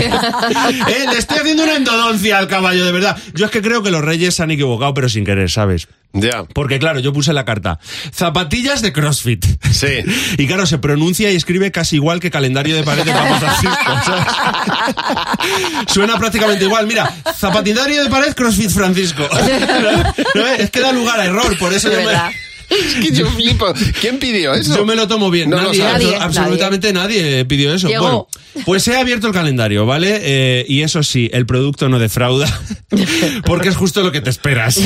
[0.89, 3.17] Eh, Le estoy haciendo una endodoncia al caballo, de verdad.
[3.35, 5.89] Yo es que creo que los reyes se han equivocado, pero sin querer, ¿sabes?
[6.15, 6.45] Ya.
[6.45, 7.81] Porque claro, yo puse la carta.
[8.13, 9.45] Zapatillas de CrossFit.
[9.71, 9.87] Sí.
[10.39, 13.93] Y claro, se pronuncia y escribe casi igual que calendario de pared de Papa Francisco.
[14.05, 14.27] ¿sabes?
[15.89, 16.87] Suena prácticamente igual.
[16.87, 19.29] Mira, zapatillario de pared CrossFit Francisco.
[20.35, 20.47] ¿No?
[20.47, 22.13] Es que da lugar a error, por eso yo me...
[22.71, 23.73] Es que yo flipo.
[24.01, 24.77] ¿Quién pidió eso?
[24.77, 25.51] Yo me lo tomo bien.
[25.51, 26.05] No lo nadie, sabes.
[26.05, 27.45] Nadie, absolutamente nadie.
[27.45, 27.89] pidió eso.
[27.89, 28.03] Llegó.
[28.05, 28.29] Bueno,
[28.65, 30.21] pues he abierto el calendario, ¿vale?
[30.23, 32.47] Eh, y eso sí, el producto no defrauda,
[33.45, 34.79] porque es justo lo que te esperas.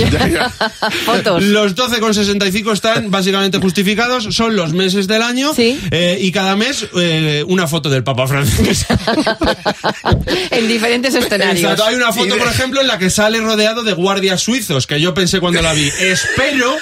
[1.04, 1.42] Fotos.
[1.42, 5.78] Los 12,65 están básicamente justificados, son los meses del año Sí.
[5.90, 8.94] eh, y cada mes eh, una foto del Papa Francisco.
[10.50, 11.58] en diferentes escenarios.
[11.60, 11.84] Exacto.
[11.84, 15.14] Hay una foto, por ejemplo, en la que sale rodeado de guardias suizos, que yo
[15.14, 15.90] pensé cuando la vi.
[16.00, 16.74] Espero,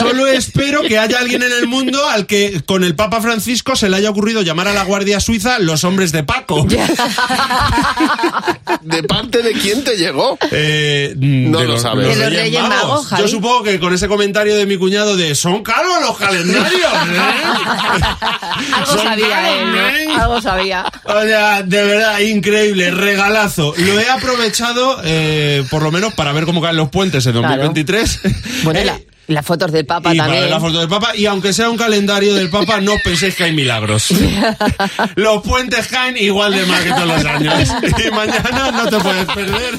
[0.00, 3.88] solo espero que haya alguien en el mundo al que con el Papa Francisco se
[3.88, 6.66] le haya ocurrido llamar a la Guardia Suiza los hombres de Paco.
[8.82, 10.38] ¿De parte de quién te llegó?
[10.50, 12.06] Eh, No de lo sabes.
[12.08, 13.22] los De los Reyes Magos, Javi.
[13.22, 16.72] Yo supongo que con ese comentario de mi cuñado de son caros los calendarios.
[16.72, 17.20] ¿eh?".
[18.74, 20.04] Algo Son sabía caros, él, ¿eh?
[20.08, 20.22] ¿no?
[20.22, 20.84] Algo sabía.
[21.04, 23.74] O sea, de verdad, increíble, regalazo.
[23.76, 27.48] Lo he aprovechado, eh, por lo menos, para ver cómo caen los puentes en Claro.
[27.64, 28.20] 2023.
[28.64, 28.98] Bueno, Eh, la-
[29.30, 30.42] las fotos del Papa y para también.
[30.44, 31.12] ver la foto del Papa.
[31.16, 34.08] Y aunque sea un calendario del Papa, no penséis que hay milagros.
[35.16, 37.54] Los puentes caen igual de mal que todos los años.
[38.06, 39.78] Y mañana no te puedes perder.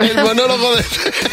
[0.00, 0.84] El monólogo de...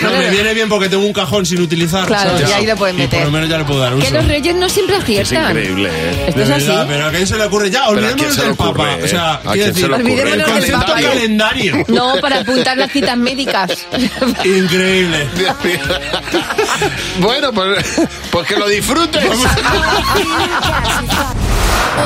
[0.01, 2.05] No, me viene bien porque tengo un cajón sin utilizar.
[2.05, 2.49] Claro, ¿sabes?
[2.49, 3.25] y ahí lo pueden Y por meter.
[3.25, 4.05] lo menos ya le puedo dar uso.
[4.07, 5.49] Que los reyes no siempre Es aciertan.
[5.51, 6.25] increíble, ¿eh?
[6.27, 6.71] Esto es así.
[6.87, 8.97] pero a quién se le ocurre ya, Pero ¿a quién olvidémonos del ocurre, Papa.
[8.99, 9.03] eh?
[9.03, 10.11] O sea, ¿A quiero quién se decir, le ocurre?
[10.13, 11.01] el Olvidémonos del concepto Papa.
[11.01, 11.85] calendario.
[11.87, 13.71] No, para apuntar las citas médicas.
[14.45, 15.27] Increíble.
[17.21, 17.85] Bueno, pues,
[18.31, 19.23] pues que lo disfrutes.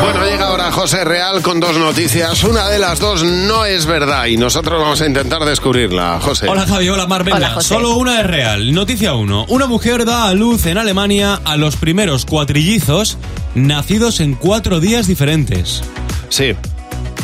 [0.01, 2.43] Bueno, llega ahora José Real con dos noticias.
[2.43, 6.20] Una de las dos no es verdad y nosotros vamos a intentar descubrirla.
[6.22, 6.49] José.
[6.49, 7.68] Hola Javi, hola Mar, venga, Hola, José.
[7.70, 8.74] solo una es real.
[8.74, 9.45] Noticia 1.
[9.47, 13.18] Una mujer da a luz en Alemania a los primeros cuatrillizos
[13.53, 15.82] nacidos en cuatro días diferentes.
[16.30, 16.55] Sí.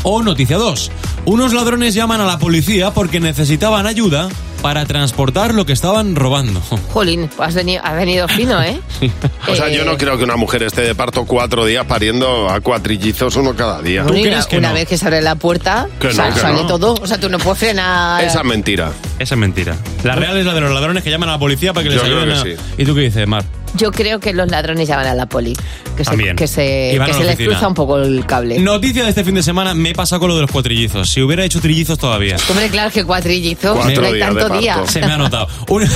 [0.04, 0.92] O noticia 2.
[1.26, 4.30] Unos ladrones llaman a la policía porque necesitaban ayuda
[4.62, 6.62] para transportar lo que estaban robando.
[6.94, 8.80] Jolín, pues has venido, has venido fino, ¿eh?
[9.48, 12.50] O sea, Eh, yo no creo que una mujer esté de parto cuatro días pariendo
[12.50, 14.04] a cuatrillizos uno cada día.
[14.06, 16.68] una, una vez que se abre la puerta, Que no, sal- que sale no.
[16.68, 16.94] todo.
[17.02, 18.24] O sea, tú no puedes frenar.
[18.24, 18.92] Esa es mentira.
[19.20, 19.76] Esa es mentira.
[20.04, 21.98] La real es la de los ladrones que llaman a la policía para que les
[22.00, 22.44] Yo creo ayuden a...
[22.44, 22.64] que sí.
[22.78, 23.44] ¿Y tú qué dices, Mar?
[23.76, 25.56] Yo creo que los ladrones llaman a la poli.
[25.96, 26.36] Que se, También.
[26.36, 27.52] que se, Y van que a la se les oficina.
[27.56, 28.60] cruza un poco el cable.
[28.60, 31.10] Noticia de este fin de semana, me he pasado con lo de los cuatrillizos.
[31.10, 32.38] Si hubiera hecho trillizos todavía.
[32.50, 33.74] Hombre, claro que cuatrillizo.
[33.76, 34.60] Cuatro no hay días de tanto parto.
[34.60, 34.84] día.
[34.88, 35.48] Se me ha notado.
[35.70, 35.90] Una,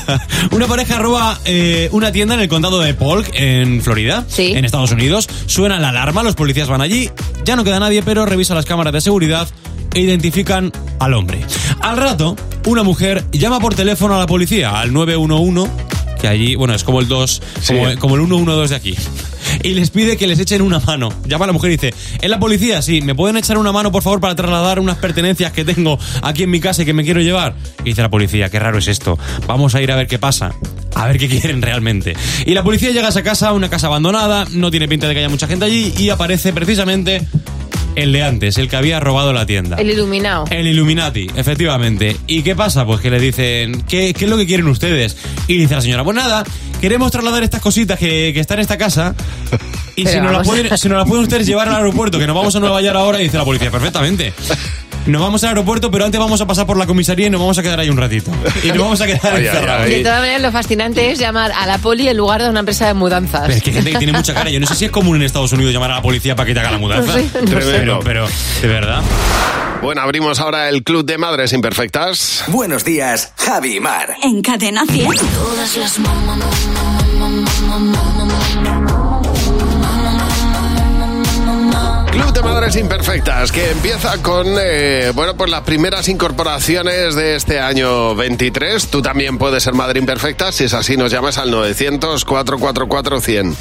[0.50, 4.92] una pareja roba eh, una tienda en el condado de Polk, en Florida, en Estados
[4.92, 5.28] Unidos.
[5.46, 7.10] Suena la alarma, los policías van allí.
[7.44, 9.48] Ya no queda nadie, pero revisa las cámaras de seguridad
[9.94, 11.44] e identifican al hombre.
[11.80, 15.70] Al rato, una mujer llama por teléfono a la policía, al 911,
[16.22, 18.96] que allí, bueno, es como el 2, como, como el 112 de aquí.
[19.64, 21.08] y les pide que les echen una mano.
[21.26, 22.80] Llama a la mujer y dice, ¿es la policía?
[22.80, 26.44] Sí, ¿me pueden echar una mano, por favor, para trasladar unas pertenencias que tengo aquí
[26.44, 27.56] en mi casa y que me quiero llevar?
[27.80, 29.18] Y dice la policía, qué raro es esto.
[29.48, 30.54] Vamos a ir a ver qué pasa.
[30.94, 32.14] A ver qué quieren realmente.
[32.46, 35.20] Y la policía llega a esa casa, una casa abandonada, no tiene pinta de que
[35.20, 37.26] haya mucha gente allí y aparece precisamente
[37.96, 39.76] el de antes, el que había robado la tienda.
[39.76, 40.44] El iluminado.
[40.50, 42.16] El Illuminati, efectivamente.
[42.26, 42.84] ¿Y qué pasa?
[42.86, 45.16] Pues que le dicen, ¿qué, qué es lo que quieren ustedes?
[45.46, 46.44] Y dice la señora, pues nada,
[46.80, 49.14] queremos trasladar estas cositas que, que están en esta casa.
[49.96, 52.18] Y si nos, las vamos a- pueden, si nos las pueden ustedes llevar al aeropuerto,
[52.18, 54.32] que nos vamos a Nueva York ahora, y dice la policía, perfectamente.
[55.04, 57.58] Nos vamos al aeropuerto, pero antes vamos a pasar por la comisaría y nos vamos
[57.58, 58.30] a quedar ahí un ratito.
[58.62, 59.86] Y nos vamos a quedar encerrados.
[59.88, 62.86] De todas maneras, lo fascinante es llamar a la poli en lugar de una empresa
[62.86, 63.42] de mudanzas.
[63.42, 64.48] Pero es que hay gente que tiene mucha cara.
[64.50, 66.54] Yo no sé si es común en Estados Unidos llamar a la policía para que
[66.54, 67.16] te haga la mudanza.
[67.16, 67.66] No sé, no sé.
[67.80, 68.28] Pero, pero,
[68.62, 69.02] de verdad.
[69.82, 72.44] Bueno, abrimos ahora el Club de Madres Imperfectas.
[72.46, 74.14] Buenos días, Javi y Mar.
[74.22, 75.04] En Cadena 100.
[75.08, 75.98] Todas las
[82.22, 87.58] Club de Madres Imperfectas, que empieza con, eh, bueno, pues las primeras incorporaciones de este
[87.58, 88.86] año 23.
[88.88, 93.56] Tú también puedes ser madre imperfecta, si es así nos llamas al 900-444-100.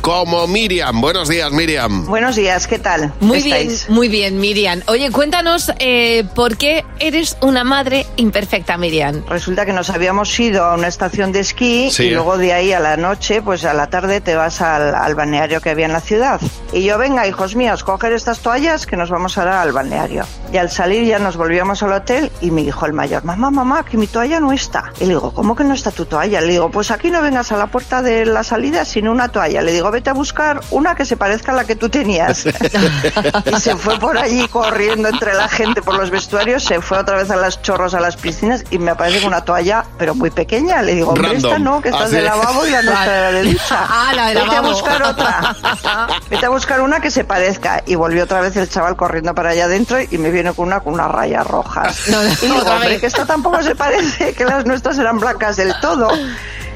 [0.00, 1.00] Como Miriam.
[1.00, 2.06] Buenos días, Miriam.
[2.06, 3.12] Buenos días, ¿qué tal?
[3.18, 3.86] Muy ¿Estáis?
[3.86, 4.82] bien, muy bien, Miriam.
[4.86, 9.24] Oye, cuéntanos eh, por qué eres una madre imperfecta, Miriam.
[9.28, 12.04] Resulta que nos habíamos ido a una estación de esquí Sí.
[12.04, 15.16] y luego de ahí a la noche, pues a la tarde te vas al, al
[15.16, 16.40] balneario que había en la ciudad.
[16.72, 20.26] Y yo, venga, hijos míos, coger estas toallas que nos vamos ahora al balneario.
[20.52, 23.82] Y al salir ya nos volvíamos al hotel y me dijo el mayor, mamá, mamá,
[23.82, 24.92] que mi toalla no está.
[25.00, 26.42] Y le digo, ¿cómo que no está tu toalla?
[26.42, 29.62] Le digo, pues aquí no vengas a la puerta de la salida sin una toalla.
[29.62, 32.44] Le digo, vete a buscar una que se parezca a la que tú tenías.
[33.46, 37.16] y se fue por allí corriendo entre la gente por los vestuarios, se fue otra
[37.16, 40.28] vez a las chorros, a las piscinas y me aparece con una toalla, pero muy
[40.30, 40.82] pequeña.
[40.82, 41.52] Le digo, hombre, Random.
[41.52, 43.78] esta no, que esta Ah, es de lavabo y la nuestra era de ducha.
[43.96, 44.68] Ah, la de Vete a lavabo.
[44.74, 45.56] buscar otra.
[46.28, 47.82] Vete a buscar una que se parezca.
[47.86, 50.80] Y volvió otra vez el chaval corriendo para allá adentro y me viene con una
[50.80, 51.98] con unas rayas rojas.
[52.08, 53.00] No, no, y digo, hombre, vez.
[53.00, 56.08] que esta tampoco se parece, que las nuestras eran blancas del todo.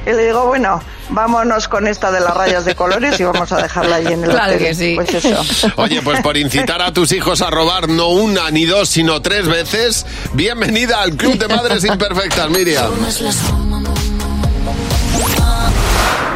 [0.05, 3.57] Y le digo, bueno, vámonos con esta de las rayas de colores y vamos a
[3.61, 4.59] dejarla ahí en el Claro hotel.
[4.67, 4.93] que sí.
[4.95, 5.71] Pues eso.
[5.75, 9.47] Oye, pues por incitar a tus hijos a robar no una ni dos, sino tres
[9.47, 12.91] veces, bienvenida al Club de Madres Imperfectas, Miriam.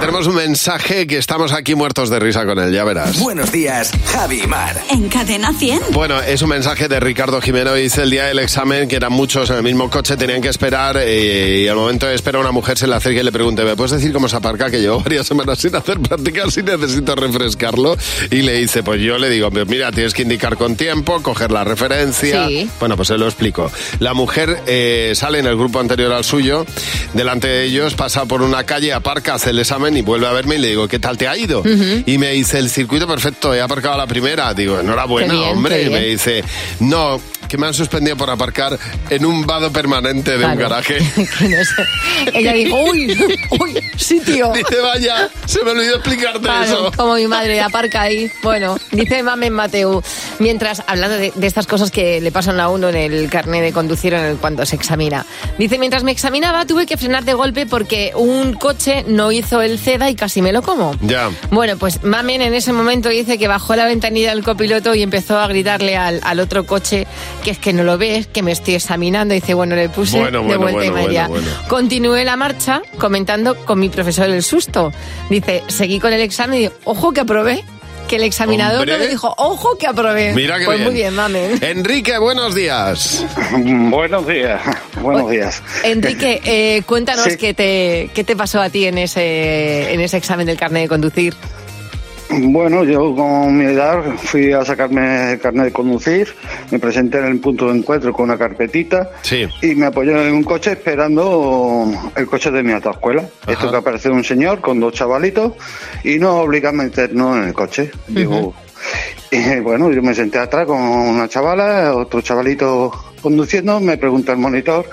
[0.04, 3.18] Tenemos un mensaje que estamos aquí muertos de risa con él, ya verás.
[3.20, 4.76] Buenos días, Javi y Mar.
[4.90, 5.80] En Cadena 100.
[5.92, 7.74] Bueno, es un mensaje de Ricardo Jimeno.
[7.74, 10.98] Dice el día del examen que eran muchos en el mismo coche, tenían que esperar
[11.00, 13.78] eh, y al momento de esperar una mujer se le acerca y le pregunta, ¿me
[13.78, 14.70] puedes decir cómo se aparca?
[14.70, 17.96] Que llevo varias semanas sin hacer prácticas y necesito refrescarlo.
[18.30, 21.50] Y le dice, pues yo le digo, "Pues mira, tienes que indicar con tiempo, coger
[21.54, 22.46] la referencia.
[22.50, 22.70] Sí.
[22.78, 23.72] Bueno, pues se lo explico.
[24.00, 26.66] La mujer eh, sale en el grupo anterior al suyo,
[27.14, 30.56] delante de ellos, pasa por una calle, aparca, hace el examen y vuelve a verme
[30.56, 31.64] y le digo, ¿qué tal te ha ido?
[32.06, 34.54] Y me dice, el circuito perfecto, he aparcado la primera.
[34.54, 35.84] Digo, enhorabuena, bien, hombre.
[35.84, 36.44] Y me dice,
[36.80, 37.20] no,
[37.54, 38.80] que me han suspendido por aparcar
[39.12, 40.60] en un vado permanente de un Claro.
[40.60, 40.98] garaje.
[41.38, 41.86] Que no sé.
[42.34, 43.16] Ella dijo, uy,
[43.62, 44.52] uy, sitio.
[44.56, 46.92] Dice, vaya, se me olvidó explicarte Claro, eso.
[46.98, 48.32] como mi madre aparca ahí.
[48.42, 50.02] Bueno, dice Mamen Mateu.
[50.40, 53.72] Mientras, hablando de, de estas cosas que le pasan a uno en el carnet de
[53.72, 55.24] conducir en el, cuando se examina.
[55.60, 59.78] Dice, mientras me examinaba tuve que frenar de golpe porque un coche no hizo el
[59.78, 60.96] CEDA y casi me lo como.
[61.02, 61.30] Ya.
[61.52, 65.38] Bueno, pues Mamen en ese momento dice que bajó la ventanilla del copiloto y empezó
[65.38, 67.06] a gritarle al, al otro coche
[67.44, 69.34] que es que no lo ves, que me estoy examinando.
[69.34, 71.28] Dice, bueno, le puse Bueno, de bueno, vuelta y bueno, media.
[71.28, 71.68] bueno, bueno.
[71.68, 74.92] Continué la marcha comentando con mi profesor el susto.
[75.30, 77.64] Dice, seguí con el examen y digo, ojo que aprobé.
[78.08, 78.94] Que el examinador Hombre.
[78.98, 80.34] no me dijo, ojo que aprobé.
[80.34, 80.88] Mira que pues bien.
[80.90, 81.58] muy bien, mamen.
[81.64, 83.26] Enrique, buenos días.
[83.54, 84.62] Buenos días,
[85.02, 85.64] buenos días.
[85.86, 87.38] Enrique, eh, cuéntanos Sí.
[87.38, 90.90] qué, te, qué te pasó a ti en ese, en ese examen del carnet de
[90.90, 91.34] conducir.
[92.30, 96.34] Bueno, yo con mi edad fui a sacarme el carnet de conducir,
[96.72, 99.12] me presenté en el punto de encuentro con una carpetita
[99.62, 103.24] y me apoyé en un coche esperando el coche de mi autoescuela.
[103.48, 105.54] Esto que aparece un señor con dos chavalitos
[106.04, 107.92] y nos obliga a meternos en el coche.
[108.08, 108.54] Digo,
[109.32, 114.38] y bueno, yo me senté atrás con una chavala, otro chavalito conduciendo, me pregunta el
[114.38, 114.86] monitor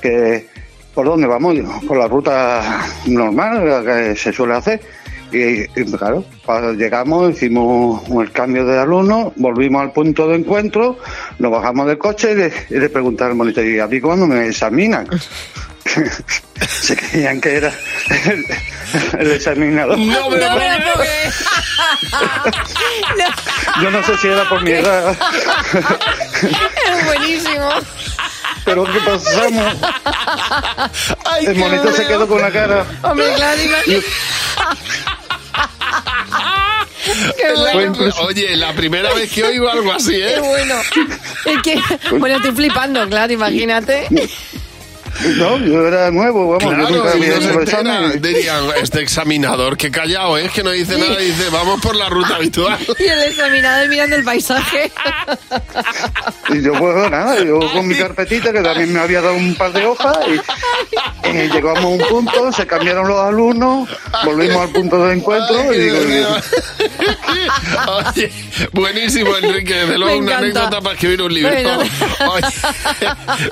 [0.00, 0.46] que
[0.94, 4.80] por dónde vamos, Digo, por la ruta normal la que se suele hacer.
[5.32, 10.98] Y, y, claro, cuando llegamos, hicimos el cambio de alumno, volvimos al punto de encuentro,
[11.38, 14.26] nos bajamos del coche y le, y le pregunté al monitor, ¿y a mí cuándo
[14.26, 15.08] me examinan?
[16.68, 17.72] Se creían que era
[18.24, 18.44] el,
[19.20, 19.98] el examinador.
[19.98, 21.32] No me lo No creer.
[23.82, 25.16] Yo no sé si era por mi edad,
[26.86, 27.68] Es buenísimo.
[28.64, 29.74] pero ¿qué pasamos?
[31.42, 32.86] El monitor se quedó con la cara.
[33.02, 33.62] Hombre, claro,
[37.36, 37.92] Qué bueno.
[38.22, 40.32] Oye, la primera vez que oigo algo así, ¿eh?
[40.34, 40.74] Qué bueno.
[41.44, 41.80] Es que,
[42.18, 44.08] bueno, estoy flipando, claro, imagínate.
[45.36, 48.22] No, yo era nuevo, vamos, Claro, yo nunca si había no hecho el examen.
[48.22, 52.36] dirían, este examinador, qué callado es, que no dice nada, dice, vamos por la ruta
[52.36, 52.78] habitual.
[52.98, 54.90] Y el examinador mirando el paisaje.
[56.48, 59.72] Y yo, pues nada, yo con mi carpetita, que también me había dado un par
[59.72, 63.88] de hojas, y, y llegamos a un punto, se cambiaron los alumnos,
[64.24, 65.98] volvimos al punto de encuentro, y digo,
[67.88, 68.32] Oye,
[68.72, 71.52] buenísimo, Enrique, de luego una anécdota para escribir un libro.
[71.52, 71.78] Bueno.
[72.30, 72.46] Oye,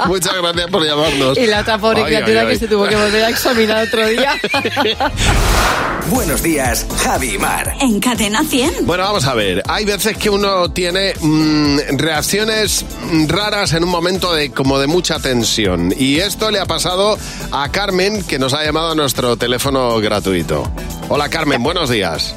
[0.07, 1.37] muchas gracias por llamarnos.
[1.39, 2.53] Y la otra pobre Ay, criatura ay, ay.
[2.53, 4.33] que se tuvo que volver a examinar otro día.
[6.11, 7.77] Buenos días, Javi y Mar.
[7.81, 8.87] En Cadena 100.
[8.87, 9.63] Bueno, vamos a ver.
[9.69, 14.87] Hay veces que uno tiene mm, reacciones mm, raras en un momento de como de
[14.87, 15.95] mucha tensión.
[15.97, 17.17] Y esto le ha pasado
[17.53, 20.71] a Carmen, que nos ha llamado a nuestro teléfono gratuito.
[21.09, 22.35] Hola Carmen, buenos días.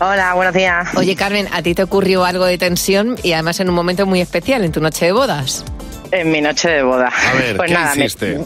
[0.00, 0.88] Hola, buenos días.
[0.96, 4.20] Oye, Carmen, ¿a ti te ocurrió algo de tensión y además en un momento muy
[4.20, 5.64] especial, en tu noche de bodas?
[6.10, 7.08] En mi noche de boda.
[7.08, 8.38] A ver, pues ¿qué nada, hiciste?
[8.38, 8.44] me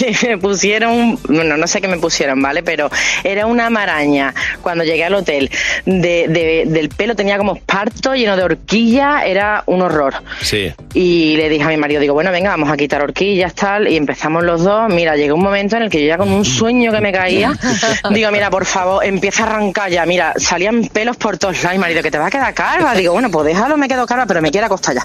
[0.40, 2.62] pusieron, bueno, no sé qué me pusieron, ¿vale?
[2.62, 2.90] Pero
[3.24, 4.34] era una maraña.
[4.62, 5.50] Cuando llegué al hotel,
[5.86, 10.14] de, de- del pelo tenía como esparto lleno de horquilla, era un horror.
[10.42, 10.72] Sí.
[10.94, 13.96] Y le dije a mi marido, digo, bueno, venga, vamos a quitar horquillas, tal, y
[13.96, 14.88] empezamos los dos.
[14.92, 17.52] Mira, llegó un momento en el que yo ya con un sueño que me caía,
[18.10, 20.04] digo, mira, por favor, empieza a arrancar ya.
[20.06, 21.76] Mira, salían pelos por todos lados.
[21.76, 22.94] Y marido, que te va a quedar calva.
[22.94, 25.04] Digo, bueno, pues déjalo, me quedo calva, pero me quiero acostar ya.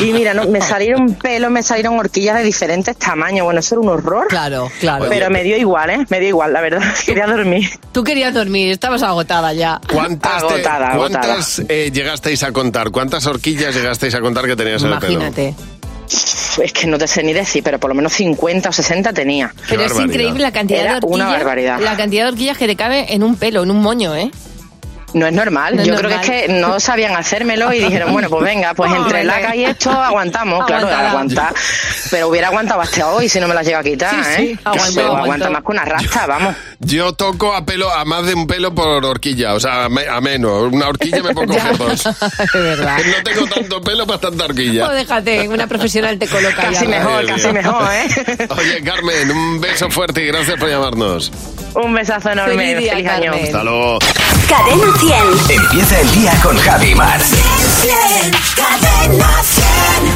[0.00, 3.44] Y mira, no, me salieron pelos, me salieron horquillas de diferentes tamaños.
[3.44, 4.31] Bueno, eso era un horror.
[4.32, 5.06] Claro, claro.
[5.10, 6.06] Pero me dio igual, ¿eh?
[6.08, 6.82] Me dio igual, la verdad.
[7.06, 7.68] Quería dormir.
[7.92, 9.78] Tú querías dormir, estabas agotada ya.
[9.92, 11.26] ¿Cuántas, te- Agotada, agotada.
[11.26, 12.90] ¿cuántas eh, llegasteis a contar?
[12.90, 15.12] ¿Cuántas horquillas llegasteis a contar que tenías en el pelo?
[15.20, 15.54] Imagínate.
[16.62, 19.54] Es que no te sé ni decir, pero por lo menos 50 o 60 tenía.
[19.68, 21.14] Pero es increíble la cantidad Era de horquillas.
[21.16, 21.80] una barbaridad.
[21.80, 24.30] La cantidad de horquillas que te cabe en un pelo, en un moño, ¿eh?
[25.14, 25.76] No es normal.
[25.76, 26.20] No es Yo normal.
[26.20, 29.54] creo que es que no sabían hacérmelo y dijeron, bueno, pues venga, pues entre laca
[29.54, 31.54] y esto aguantamos, claro, aguantar.
[32.10, 34.58] Pero hubiera aguantado hasta hoy si no me las llega a quitar, Sí, ¿eh?
[34.58, 36.54] sí, Pero aguanta más que una rasta, vamos.
[36.80, 40.06] Yo toco a pelo, a más de un pelo por horquilla, o sea, a, me-
[40.08, 40.72] a menos.
[40.72, 42.06] Una horquilla me puedo coger dos.
[42.42, 42.98] Es verdad.
[42.98, 44.88] No tengo tanto pelo para tanta horquilla.
[44.88, 46.90] O déjate, una profesional te coloca Casi ya.
[46.90, 48.48] mejor, casi mejor, ¿eh?
[48.58, 51.30] Oye, Carmen, un beso fuerte y gracias por llamarnos.
[51.74, 52.54] Un besazo enorme.
[52.74, 53.32] Feliz día, año.
[53.32, 53.98] Hasta luego.
[54.48, 55.60] Cadena 100.
[55.60, 57.20] Empieza el día con Javi Mar.
[58.54, 60.12] Cadena 100.